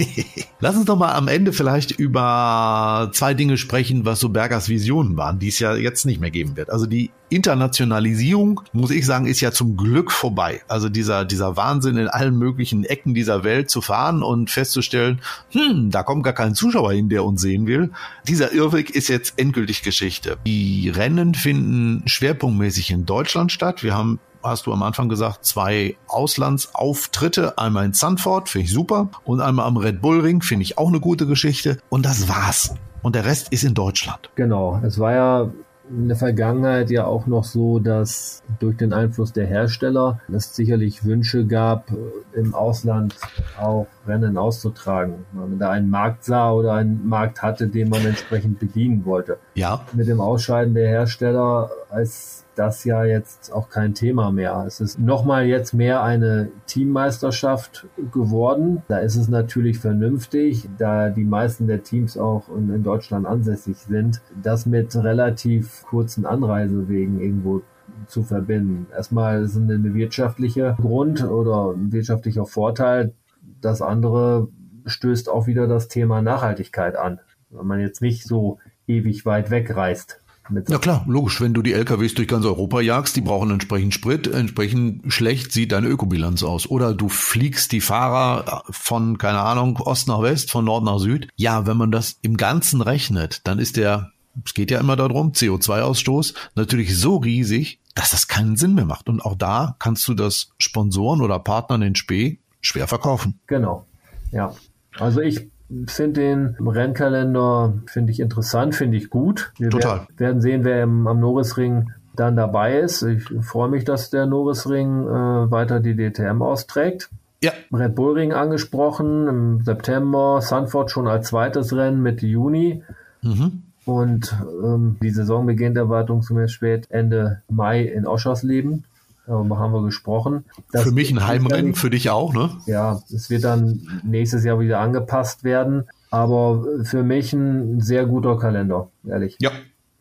[0.60, 5.16] Lass uns doch mal am Ende vielleicht über zwei Dinge sprechen, was so Bergers Visionen
[5.16, 6.70] waren, die es ja jetzt nicht mehr geben wird.
[6.70, 10.62] Also die Internationalisierung, muss ich sagen, ist ja zum Glück vorbei.
[10.66, 15.20] Also dieser, dieser Wahnsinn in allen möglichen Ecken dieser Welt zu fahren und festzustellen,
[15.52, 17.92] hm, da kommt gar kein Zuschauer hin, der uns sehen will.
[18.26, 20.38] Dieser Irrweg ist jetzt endgültig Geschichte.
[20.46, 23.84] Die Rennen finden schwerpunktmäßig in Deutschland statt.
[23.84, 27.58] Wir haben hast du am Anfang gesagt, zwei Auslandsauftritte.
[27.58, 29.08] Einmal in Sanford, finde ich super.
[29.24, 31.78] Und einmal am Red Bull Ring, finde ich auch eine gute Geschichte.
[31.88, 32.74] Und das war's.
[33.02, 34.30] Und der Rest ist in Deutschland.
[34.34, 34.80] Genau.
[34.84, 35.50] Es war ja
[35.90, 41.04] in der Vergangenheit ja auch noch so, dass durch den Einfluss der Hersteller es sicherlich
[41.04, 41.90] Wünsche gab,
[42.34, 43.14] im Ausland
[43.58, 45.26] auch Rennen auszutragen.
[45.32, 49.38] Wenn man da einen Markt sah oder einen Markt hatte, den man entsprechend bedienen wollte.
[49.54, 49.80] Ja.
[49.92, 54.64] Mit dem Ausscheiden der Hersteller als das ja jetzt auch kein Thema mehr.
[54.66, 58.82] Es ist nochmal jetzt mehr eine Teammeisterschaft geworden.
[58.88, 64.20] Da ist es natürlich vernünftig, da die meisten der Teams auch in, Deutschland ansässig sind,
[64.42, 67.62] das mit relativ kurzen Anreisewegen irgendwo
[68.06, 68.86] zu verbinden.
[68.92, 73.14] Erstmal ist es ein wirtschaftlicher Grund oder wirtschaftlicher Vorteil.
[73.60, 74.48] Das andere
[74.86, 80.20] stößt auch wieder das Thema Nachhaltigkeit an, wenn man jetzt nicht so ewig weit wegreist.
[80.68, 81.40] Ja klar, logisch.
[81.40, 85.72] Wenn du die LKWs durch ganz Europa jagst, die brauchen entsprechend Sprit, entsprechend schlecht sieht
[85.72, 86.66] deine Ökobilanz aus.
[86.68, 91.28] Oder du fliegst die Fahrer von, keine Ahnung, Ost nach West, von Nord nach Süd.
[91.36, 94.12] Ja, wenn man das im Ganzen rechnet, dann ist der,
[94.44, 99.08] es geht ja immer darum, CO2-Ausstoß natürlich so riesig, dass das keinen Sinn mehr macht.
[99.08, 103.40] Und auch da kannst du das Sponsoren oder Partnern in Spee schwer verkaufen.
[103.46, 103.86] Genau.
[104.32, 104.54] Ja.
[104.98, 105.48] Also ich
[105.86, 109.52] finde den Rennkalender, finde ich interessant, finde ich gut.
[109.58, 109.98] Wir Total.
[109.98, 113.02] Werden, werden sehen, wer im, am Norrisring dann dabei ist.
[113.02, 117.10] Ich freue mich, dass der Norrisring äh, weiter die DTM austrägt.
[117.42, 117.52] Ja.
[117.72, 122.82] Red Bull Ring angesprochen im September, Sanford schon als zweites Rennen Mitte Juni.
[123.22, 123.62] Mhm.
[123.84, 128.84] Und ähm, die Saison beginnt erwartungsgemäß spät Ende Mai in Oschersleben.
[129.28, 130.46] Darüber haben wir gesprochen.
[130.72, 132.50] Das für mich ein Heimrennen, für dich auch, ne?
[132.64, 135.84] Ja, es wird dann nächstes Jahr wieder angepasst werden.
[136.10, 139.36] Aber für mich ein sehr guter Kalender, ehrlich.
[139.38, 139.50] Ja,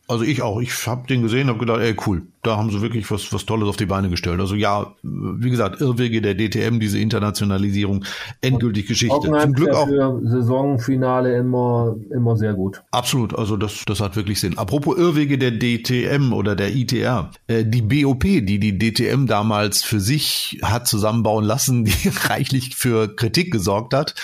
[0.08, 0.60] also ich auch.
[0.60, 3.68] Ich habe den gesehen, habe gedacht, ey cool, da haben sie wirklich was was Tolles
[3.68, 4.40] auf die Beine gestellt.
[4.40, 8.04] Also ja, wie gesagt, Irrwege der DTM, diese Internationalisierung,
[8.40, 9.20] endgültig Geschichte.
[9.20, 9.88] Zum Glück auch
[10.22, 12.82] Saisonfinale immer immer sehr gut.
[12.90, 13.38] Absolut.
[13.38, 14.56] Also das das hat wirklich Sinn.
[14.56, 20.00] Apropos Irrwege der DTM oder der ITR, äh, die BOP, die die DTM damals für
[20.00, 24.14] sich hat zusammenbauen lassen, die reichlich für Kritik gesorgt hat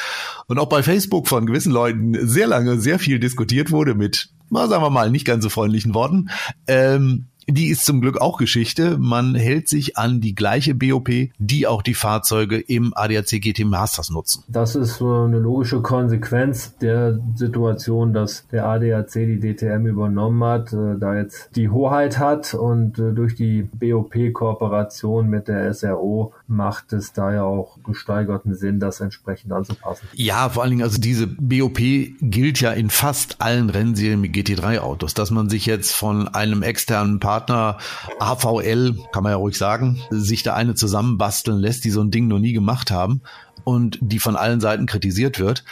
[0.47, 4.69] und auch bei Facebook von gewissen Leuten sehr lange sehr viel diskutiert wurde mit mal
[4.69, 6.31] sagen wir mal, nicht ganz so freundlichen Worten.
[6.67, 8.97] Ähm, die ist zum Glück auch Geschichte.
[8.99, 14.11] Man hält sich an die gleiche BOP, die auch die Fahrzeuge im ADAC GT Masters
[14.11, 14.45] nutzen.
[14.49, 20.99] Das ist eine logische Konsequenz der Situation, dass der ADAC die DTM übernommen hat, äh,
[20.99, 27.13] da jetzt die Hoheit hat und äh, durch die BOP-Kooperation mit der SRO macht es
[27.13, 30.07] da ja auch gesteigerten Sinn, das entsprechend anzupassen.
[30.13, 31.79] Ja, vor allen Dingen, also diese BOP
[32.21, 37.19] gilt ja in fast allen Rennserien mit GT3-Autos, dass man sich jetzt von einem externen
[37.19, 37.79] Partner
[38.19, 42.29] AVL, kann man ja ruhig sagen, sich da eine zusammenbasteln lässt, die so ein Ding
[42.29, 43.23] noch nie gemacht haben
[43.65, 45.65] und die von allen Seiten kritisiert wird.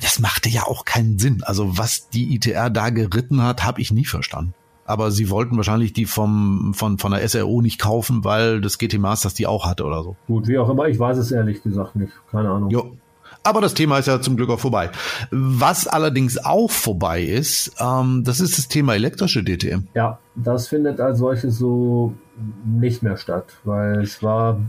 [0.00, 1.44] Das machte ja auch keinen Sinn.
[1.44, 4.54] Also was die ITR da geritten hat, habe ich nie verstanden
[4.90, 8.98] aber sie wollten wahrscheinlich die vom, von, von der SRO nicht kaufen, weil das GT
[8.98, 10.16] Masters die auch hatte oder so.
[10.26, 12.12] Gut, wie auch immer, ich weiß es ehrlich gesagt nicht.
[12.30, 12.70] Keine Ahnung.
[12.70, 12.96] Jo,
[13.42, 14.90] aber das Thema ist ja zum Glück auch vorbei.
[15.30, 19.86] Was allerdings auch vorbei ist, ähm, das ist das Thema elektrische DTM.
[19.94, 22.14] Ja, das findet als solches so
[22.64, 24.60] nicht mehr statt, weil es war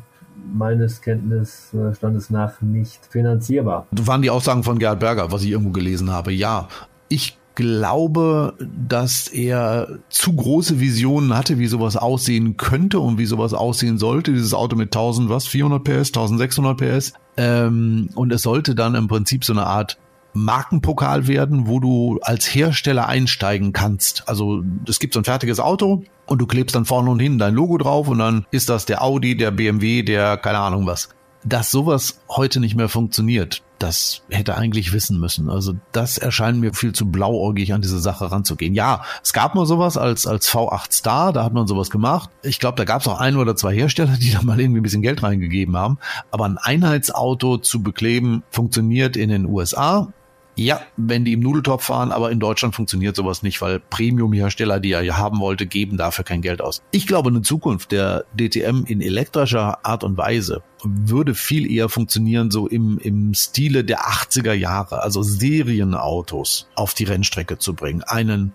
[0.54, 3.88] meines Kenntnisstandes nach nicht finanzierbar.
[3.92, 6.32] Waren die Aussagen von Gerhard Berger, was ich irgendwo gelesen habe.
[6.32, 6.68] Ja,
[7.10, 8.54] ich glaube,
[8.88, 14.34] dass er zu große Visionen hatte, wie sowas aussehen könnte und wie sowas aussehen sollte.
[14.34, 17.14] Dieses Auto mit 1000 was, 400 PS, 1600 PS.
[17.38, 19.98] Ähm, und es sollte dann im Prinzip so eine Art
[20.34, 24.28] Markenpokal werden, wo du als Hersteller einsteigen kannst.
[24.28, 27.54] Also es gibt so ein fertiges Auto und du klebst dann vorne und hinten dein
[27.54, 31.10] Logo drauf und dann ist das der Audi, der BMW, der keine Ahnung was.
[31.44, 35.50] Dass sowas heute nicht mehr funktioniert, das hätte eigentlich wissen müssen.
[35.50, 38.76] Also das erscheint mir viel zu blauäugig an diese Sache ranzugehen.
[38.76, 42.30] Ja, es gab mal sowas als, als V8 Star, da hat man sowas gemacht.
[42.44, 44.84] Ich glaube, da gab es auch ein oder zwei Hersteller, die da mal irgendwie ein
[44.84, 45.98] bisschen Geld reingegeben haben.
[46.30, 50.14] Aber ein Einheitsauto zu bekleben funktioniert in den USA
[50.56, 54.92] ja, wenn die im Nudeltopf fahren, aber in Deutschland funktioniert sowas nicht, weil Premium-Hersteller, die
[54.92, 56.82] er haben wollte, geben dafür kein Geld aus.
[56.92, 62.52] Ich glaube, eine Zukunft der DTM in elektrischer Art und Weise würde viel eher funktionieren,
[62.52, 68.04] so im, im Stile der 80er Jahre, also Serienautos auf die Rennstrecke zu bringen.
[68.04, 68.54] Einen,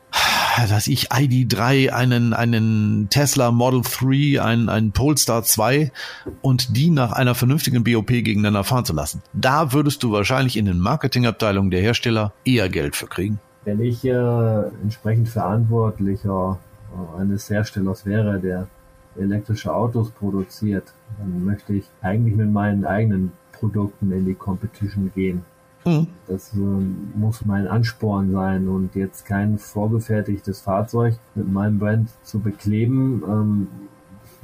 [0.68, 5.92] was ich, ID3, einen, einen Tesla Model 3, einen, einen Polestar 2
[6.42, 9.22] und die nach einer vernünftigen BOP gegeneinander fahren zu lassen.
[9.32, 13.38] Da würdest du wahrscheinlich in den Marketingabteilungen der Hersteller eher Geld für kriegen.
[13.64, 16.58] Wenn ich äh, entsprechend Verantwortlicher
[16.92, 18.68] äh, eines Herstellers wäre, der
[19.18, 25.44] elektrische Autos produziert, dann möchte ich eigentlich mit meinen eigenen Produkten in die Competition gehen.
[25.84, 26.08] Mhm.
[26.26, 32.40] Das äh, muss mein Ansporn sein und jetzt kein vorgefertigtes Fahrzeug mit meinem Brand zu
[32.40, 33.22] bekleben.
[33.26, 33.68] Ähm,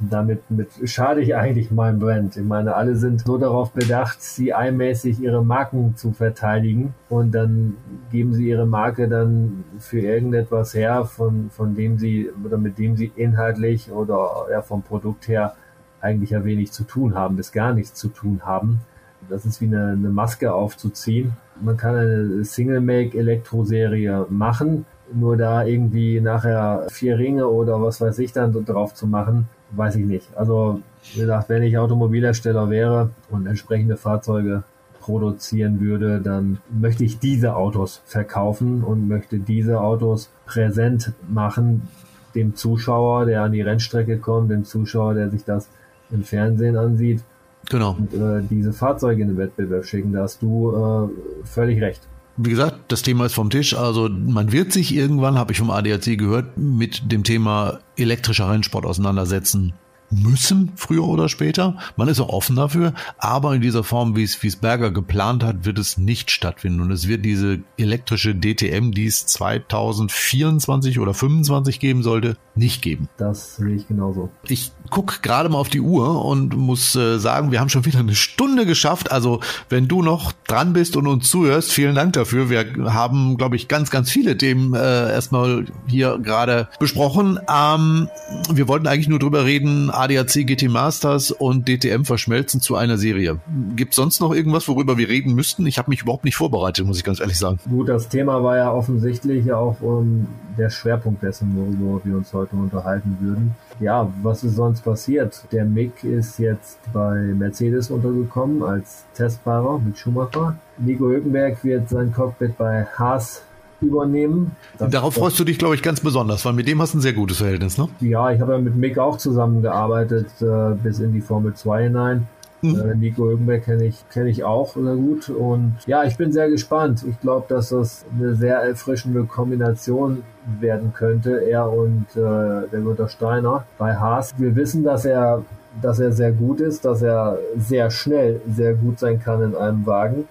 [0.09, 2.37] damit mit, schade ich eigentlich meinem Brand.
[2.37, 7.77] Ich meine, alle sind so darauf bedacht, CI-mäßig ihre Marken zu verteidigen und dann
[8.11, 12.95] geben sie ihre Marke dann für irgendetwas her, von, von dem sie oder mit dem
[12.95, 15.55] sie inhaltlich oder ja, vom Produkt her
[16.01, 18.81] eigentlich ja wenig zu tun haben, bis gar nichts zu tun haben.
[19.29, 21.33] Das ist wie eine, eine Maske aufzuziehen.
[21.61, 28.31] Man kann eine Single-Make-Elektro-Serie machen, nur da irgendwie nachher vier Ringe oder was weiß ich
[28.31, 30.27] dann drauf zu machen, weiß ich nicht.
[30.35, 30.81] Also,
[31.13, 34.63] wie gesagt, wenn ich Automobilhersteller wäre und entsprechende Fahrzeuge
[35.01, 41.87] produzieren würde, dann möchte ich diese Autos verkaufen und möchte diese Autos präsent machen
[42.35, 45.67] dem Zuschauer, der an die Rennstrecke kommt, dem Zuschauer, der sich das
[46.09, 47.21] im Fernsehen ansieht.
[47.69, 47.95] Genau.
[47.97, 52.01] Und äh, diese Fahrzeuge in den Wettbewerb schicken, da hast du äh, völlig recht
[52.37, 53.75] wie gesagt, das Thema ist vom Tisch.
[53.75, 58.85] Also man wird sich irgendwann, habe ich vom ADAC gehört, mit dem Thema elektrischer Rennsport
[58.85, 59.73] auseinandersetzen
[60.09, 61.77] müssen, früher oder später.
[61.95, 65.43] Man ist auch offen dafür, aber in dieser Form, wie es, wie es Berger geplant
[65.43, 66.81] hat, wird es nicht stattfinden.
[66.81, 73.09] Und es wird diese elektrische DTM, die es 2024 oder 2025 geben sollte, nicht geben.
[73.17, 74.29] Das sehe ich genauso.
[74.47, 77.99] Ich gucke gerade mal auf die Uhr und muss äh, sagen, wir haben schon wieder
[77.99, 79.11] eine Stunde geschafft.
[79.11, 79.39] Also
[79.69, 82.49] wenn du noch dran bist und uns zuhörst, vielen Dank dafür.
[82.49, 87.39] Wir haben, glaube ich, ganz, ganz viele Themen äh, erstmal hier gerade besprochen.
[87.49, 88.09] Ähm,
[88.51, 93.39] wir wollten eigentlich nur drüber reden, ADAC GT Masters und DTM verschmelzen zu einer Serie.
[93.77, 95.65] Gibt es sonst noch irgendwas, worüber wir reden müssten?
[95.65, 97.57] Ich habe mich überhaupt nicht vorbereitet, muss ich ganz ehrlich sagen.
[97.69, 100.27] Gut, das Thema war ja offensichtlich auch um,
[100.57, 103.55] der Schwerpunkt dessen, worüber wir uns heute unterhalten würden.
[103.79, 105.41] Ja, was ist sonst passiert?
[105.53, 110.57] Der Mick ist jetzt bei Mercedes untergekommen als Testfahrer mit Schumacher.
[110.77, 113.43] Nico Hülkenberg wird sein Cockpit bei Haas
[113.83, 114.55] übernehmen.
[114.77, 117.01] Das, Darauf freust du dich, glaube ich, ganz besonders, weil mit dem hast du ein
[117.01, 117.87] sehr gutes Verhältnis, ne?
[117.99, 122.27] Ja, ich habe ja mit Mick auch zusammengearbeitet äh, bis in die Formel 2 hinein.
[122.63, 122.79] Mhm.
[122.79, 125.29] Äh, Nico Hülkenberg kenne ich, kenn ich auch sehr gut.
[125.29, 127.03] Und ja, ich bin sehr gespannt.
[127.07, 130.23] Ich glaube, dass das eine sehr erfrischende Kombination
[130.59, 134.33] werden könnte, er und äh, der Günther Steiner bei Haas.
[134.37, 135.43] Wir wissen, dass er,
[135.81, 139.85] dass er sehr gut ist, dass er sehr schnell sehr gut sein kann in einem
[139.85, 140.27] Wagen.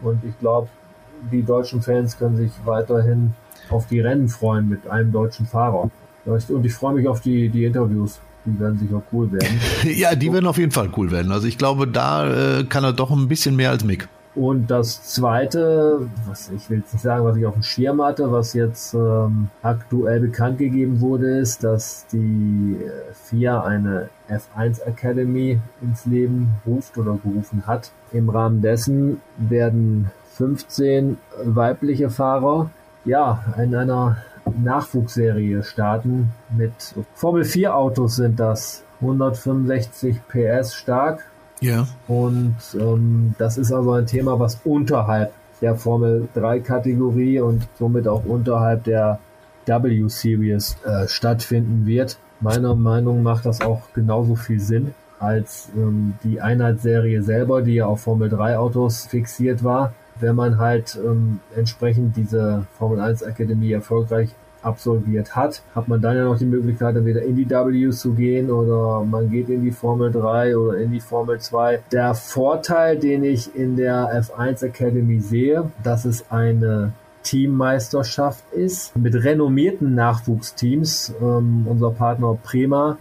[0.00, 0.68] Und ich glaube,
[1.30, 3.34] die deutschen Fans können sich weiterhin
[3.70, 5.90] auf die Rennen freuen mit einem deutschen Fahrer.
[6.24, 8.20] Und ich freue mich auf die, die Interviews.
[8.44, 9.60] Die werden sicher cool werden.
[9.96, 11.32] ja, die werden auf jeden Fall cool werden.
[11.32, 14.08] Also ich glaube, da äh, kann er doch ein bisschen mehr als Mick.
[14.36, 18.30] Und das zweite, was ich will jetzt nicht sagen, was ich auf dem Schirm hatte,
[18.30, 22.76] was jetzt ähm, aktuell bekannt gegeben wurde, ist, dass die
[23.14, 27.90] FIA eine F1 Academy ins Leben ruft oder gerufen hat.
[28.12, 32.70] Im Rahmen dessen werden 15 weibliche Fahrer
[33.04, 34.18] ja in einer
[34.62, 36.72] Nachwuchsserie starten mit
[37.14, 41.24] Formel 4 Autos sind das 165 PS stark.
[41.60, 41.86] Ja.
[42.06, 48.06] Und ähm, das ist also ein Thema, was unterhalb der Formel 3 Kategorie und somit
[48.06, 49.18] auch unterhalb der
[49.66, 52.18] W Series äh, stattfinden wird.
[52.40, 57.76] Meiner Meinung nach macht das auch genauso viel Sinn als ähm, die Einheitsserie selber, die
[57.76, 59.94] ja auf Formel 3 Autos fixiert war.
[60.20, 64.30] Wenn man halt ähm, entsprechend diese Formel 1 Akademie erfolgreich
[64.62, 68.50] absolviert hat, hat man dann ja noch die Möglichkeit, entweder in die W zu gehen
[68.50, 71.82] oder man geht in die Formel 3 oder in die Formel 2.
[71.92, 76.92] Der Vorteil, den ich in der F1 Academy sehe, dass es eine
[77.22, 81.14] Teammeisterschaft ist mit renommierten Nachwuchsteams.
[81.20, 82.98] Ähm, unser Partner Prema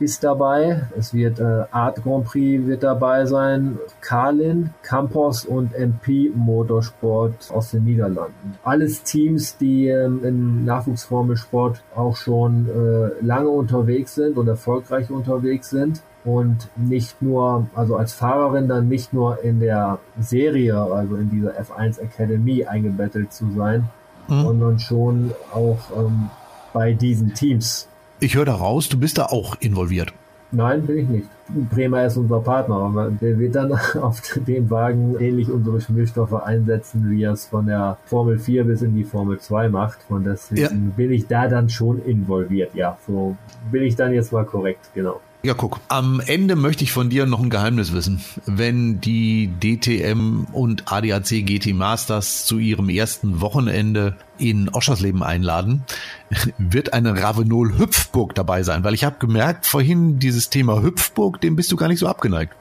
[0.00, 0.82] ist dabei.
[0.96, 7.70] Es wird äh, Art Grand Prix wird dabei sein, Carlin, Campos und MP Motorsport aus
[7.70, 8.54] den Niederlanden.
[8.62, 15.70] Alles Teams, die ähm, im Nachwuchsformelsport auch schon äh, lange unterwegs sind und erfolgreich unterwegs
[15.70, 21.30] sind und nicht nur, also als Fahrerin dann nicht nur in der Serie, also in
[21.30, 23.88] dieser F1 Academy eingebettet zu sein,
[24.28, 24.42] mhm.
[24.42, 26.30] sondern schon auch ähm,
[26.72, 27.88] bei diesen Teams
[28.20, 30.12] ich höre da raus, du bist da auch involviert.
[30.50, 31.28] Nein, bin ich nicht.
[31.70, 37.10] Bremer ist unser Partner, aber der wird dann auf dem Wagen ähnlich unsere Schmierstoffe einsetzen,
[37.10, 39.98] wie er es von der Formel 4 bis in die Formel 2 macht.
[40.08, 40.92] Und deswegen ja.
[40.96, 42.74] bin ich da dann schon involviert.
[42.74, 43.36] Ja, so
[43.70, 45.20] bin ich dann jetzt mal korrekt, genau.
[45.42, 45.80] Ja, guck.
[45.88, 48.20] Am Ende möchte ich von dir noch ein Geheimnis wissen.
[48.44, 55.84] Wenn die DTM und ADAC GT Masters zu ihrem ersten Wochenende in Oschersleben einladen,
[56.58, 61.54] wird eine Ravenol Hüpfburg dabei sein, weil ich habe gemerkt, vorhin dieses Thema Hüpfburg, dem
[61.54, 62.54] bist du gar nicht so abgeneigt.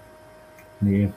[0.80, 1.10] Nee,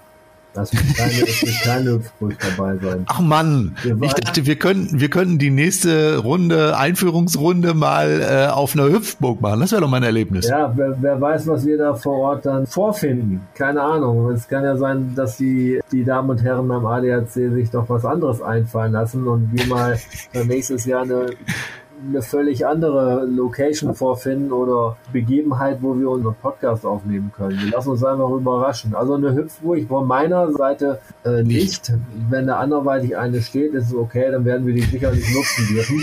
[0.53, 3.05] das wird keine, es wird keine Hüpfburg dabei sein.
[3.07, 8.75] Ach Mann, ich dachte, wir könnten, wir könnten die nächste Runde, Einführungsrunde mal äh, auf
[8.75, 9.61] einer Hüpfburg machen.
[9.61, 10.49] Das wäre doch mein Erlebnis.
[10.49, 13.43] Ja, wer, wer, weiß, was wir da vor Ort dann vorfinden.
[13.55, 14.31] Keine Ahnung.
[14.31, 18.05] Es kann ja sein, dass die, die Damen und Herren beim ADAC sich doch was
[18.05, 19.99] anderes einfallen lassen und wir mal
[20.47, 21.27] nächstes Jahr eine
[22.09, 27.59] eine völlig andere Location vorfinden oder Begebenheit, wo wir unseren Podcast aufnehmen können.
[27.61, 28.95] Wir lassen uns einfach überraschen.
[28.95, 31.93] Also eine Hüpfburg von meiner Seite äh, nicht.
[32.29, 36.01] Wenn da anderweitig eine steht, ist es okay, dann werden wir die sicherlich nutzen dürfen.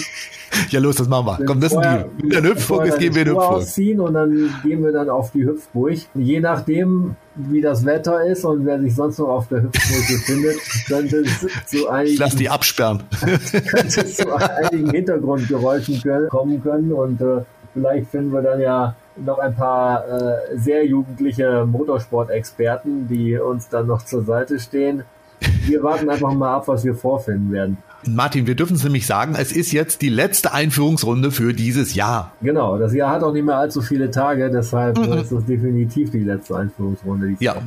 [0.69, 1.45] Ja, los, das machen wir.
[1.45, 2.09] Komm, das ist ein Deal.
[2.17, 3.63] Wenn der Hüpfburg ist, gehen wir in Hüpfburg.
[3.63, 5.97] Ziehen und dann gehen wir dann auf die Hüpfburg.
[6.13, 10.57] Je nachdem, wie das Wetter ist und wer sich sonst noch auf der Hüpfburg befindet,
[10.87, 12.13] könnte es zu einigen...
[12.13, 13.03] Ich lass die absperren.
[13.19, 17.41] könnte es zu einigen Hintergrundgeräuschen können, kommen können und äh,
[17.73, 23.87] vielleicht finden wir dann ja noch ein paar äh, sehr jugendliche Motorsport-Experten, die uns dann
[23.87, 25.03] noch zur Seite stehen.
[25.65, 27.77] Wir warten einfach mal ab, was wir vorfinden werden.
[28.05, 32.31] Martin, wir dürfen es nämlich sagen, es ist jetzt die letzte Einführungsrunde für dieses Jahr.
[32.41, 35.13] Genau, das Jahr hat auch nicht mehr allzu viele Tage, deshalb mhm.
[35.13, 37.35] ist das definitiv die letzte Einführungsrunde.
[37.39, 37.53] ja.
[37.53, 37.63] Jahr.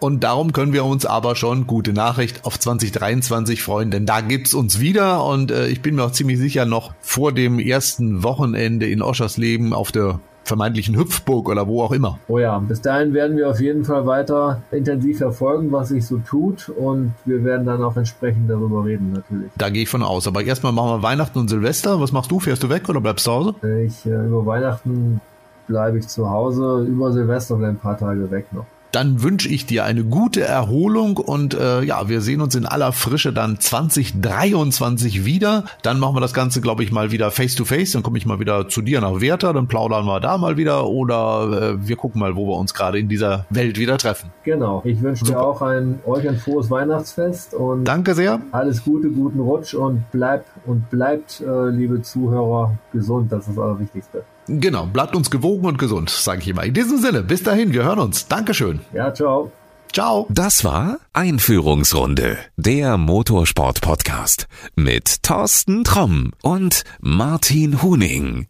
[0.00, 4.54] Und darum können wir uns aber schon, gute Nachricht, auf 2023 freuen, denn da gibt's
[4.54, 8.86] uns wieder und äh, ich bin mir auch ziemlich sicher noch vor dem ersten Wochenende
[8.86, 12.18] in Oschersleben auf der vermeintlichen Hüpfburg oder wo auch immer.
[12.26, 16.18] Oh ja, bis dahin werden wir auf jeden Fall weiter intensiv verfolgen, was sich so
[16.18, 19.50] tut und wir werden dann auch entsprechend darüber reden natürlich.
[19.56, 20.26] Da gehe ich von aus.
[20.26, 22.00] Aber erstmal machen wir Weihnachten und Silvester.
[22.00, 22.40] Was machst du?
[22.40, 23.54] Fährst du weg oder bleibst du zu Hause?
[23.86, 25.20] Ich, äh, über Weihnachten
[25.66, 29.66] bleibe ich zu Hause, über Silvester bleibe ein paar Tage weg noch dann wünsche ich
[29.66, 35.24] dir eine gute Erholung und äh, ja, wir sehen uns in aller Frische dann 2023
[35.24, 35.64] wieder.
[35.82, 37.92] Dann machen wir das Ganze, glaube ich, mal wieder face to face.
[37.92, 40.86] Dann komme ich mal wieder zu dir nach Werther, dann plaudern wir da mal wieder
[40.86, 44.30] oder äh, wir gucken mal, wo wir uns gerade in dieser Welt wieder treffen.
[44.44, 44.82] Genau.
[44.84, 48.40] Ich wünsche dir auch ein euch ein frohes Weihnachtsfest und danke sehr.
[48.52, 53.32] Alles Gute, guten Rutsch und bleib und bleibt, äh, liebe Zuhörer, gesund.
[53.32, 54.24] Das ist das Allerwichtigste.
[54.48, 56.64] Genau, bleibt uns gewogen und gesund, sage ich immer.
[56.64, 58.26] In diesem Sinne, bis dahin, wir hören uns.
[58.28, 58.80] Dankeschön.
[58.92, 59.52] Ja, ciao.
[59.92, 60.26] Ciao.
[60.30, 68.48] Das war Einführungsrunde, der Motorsport-Podcast mit Thorsten Tromm und Martin Huning.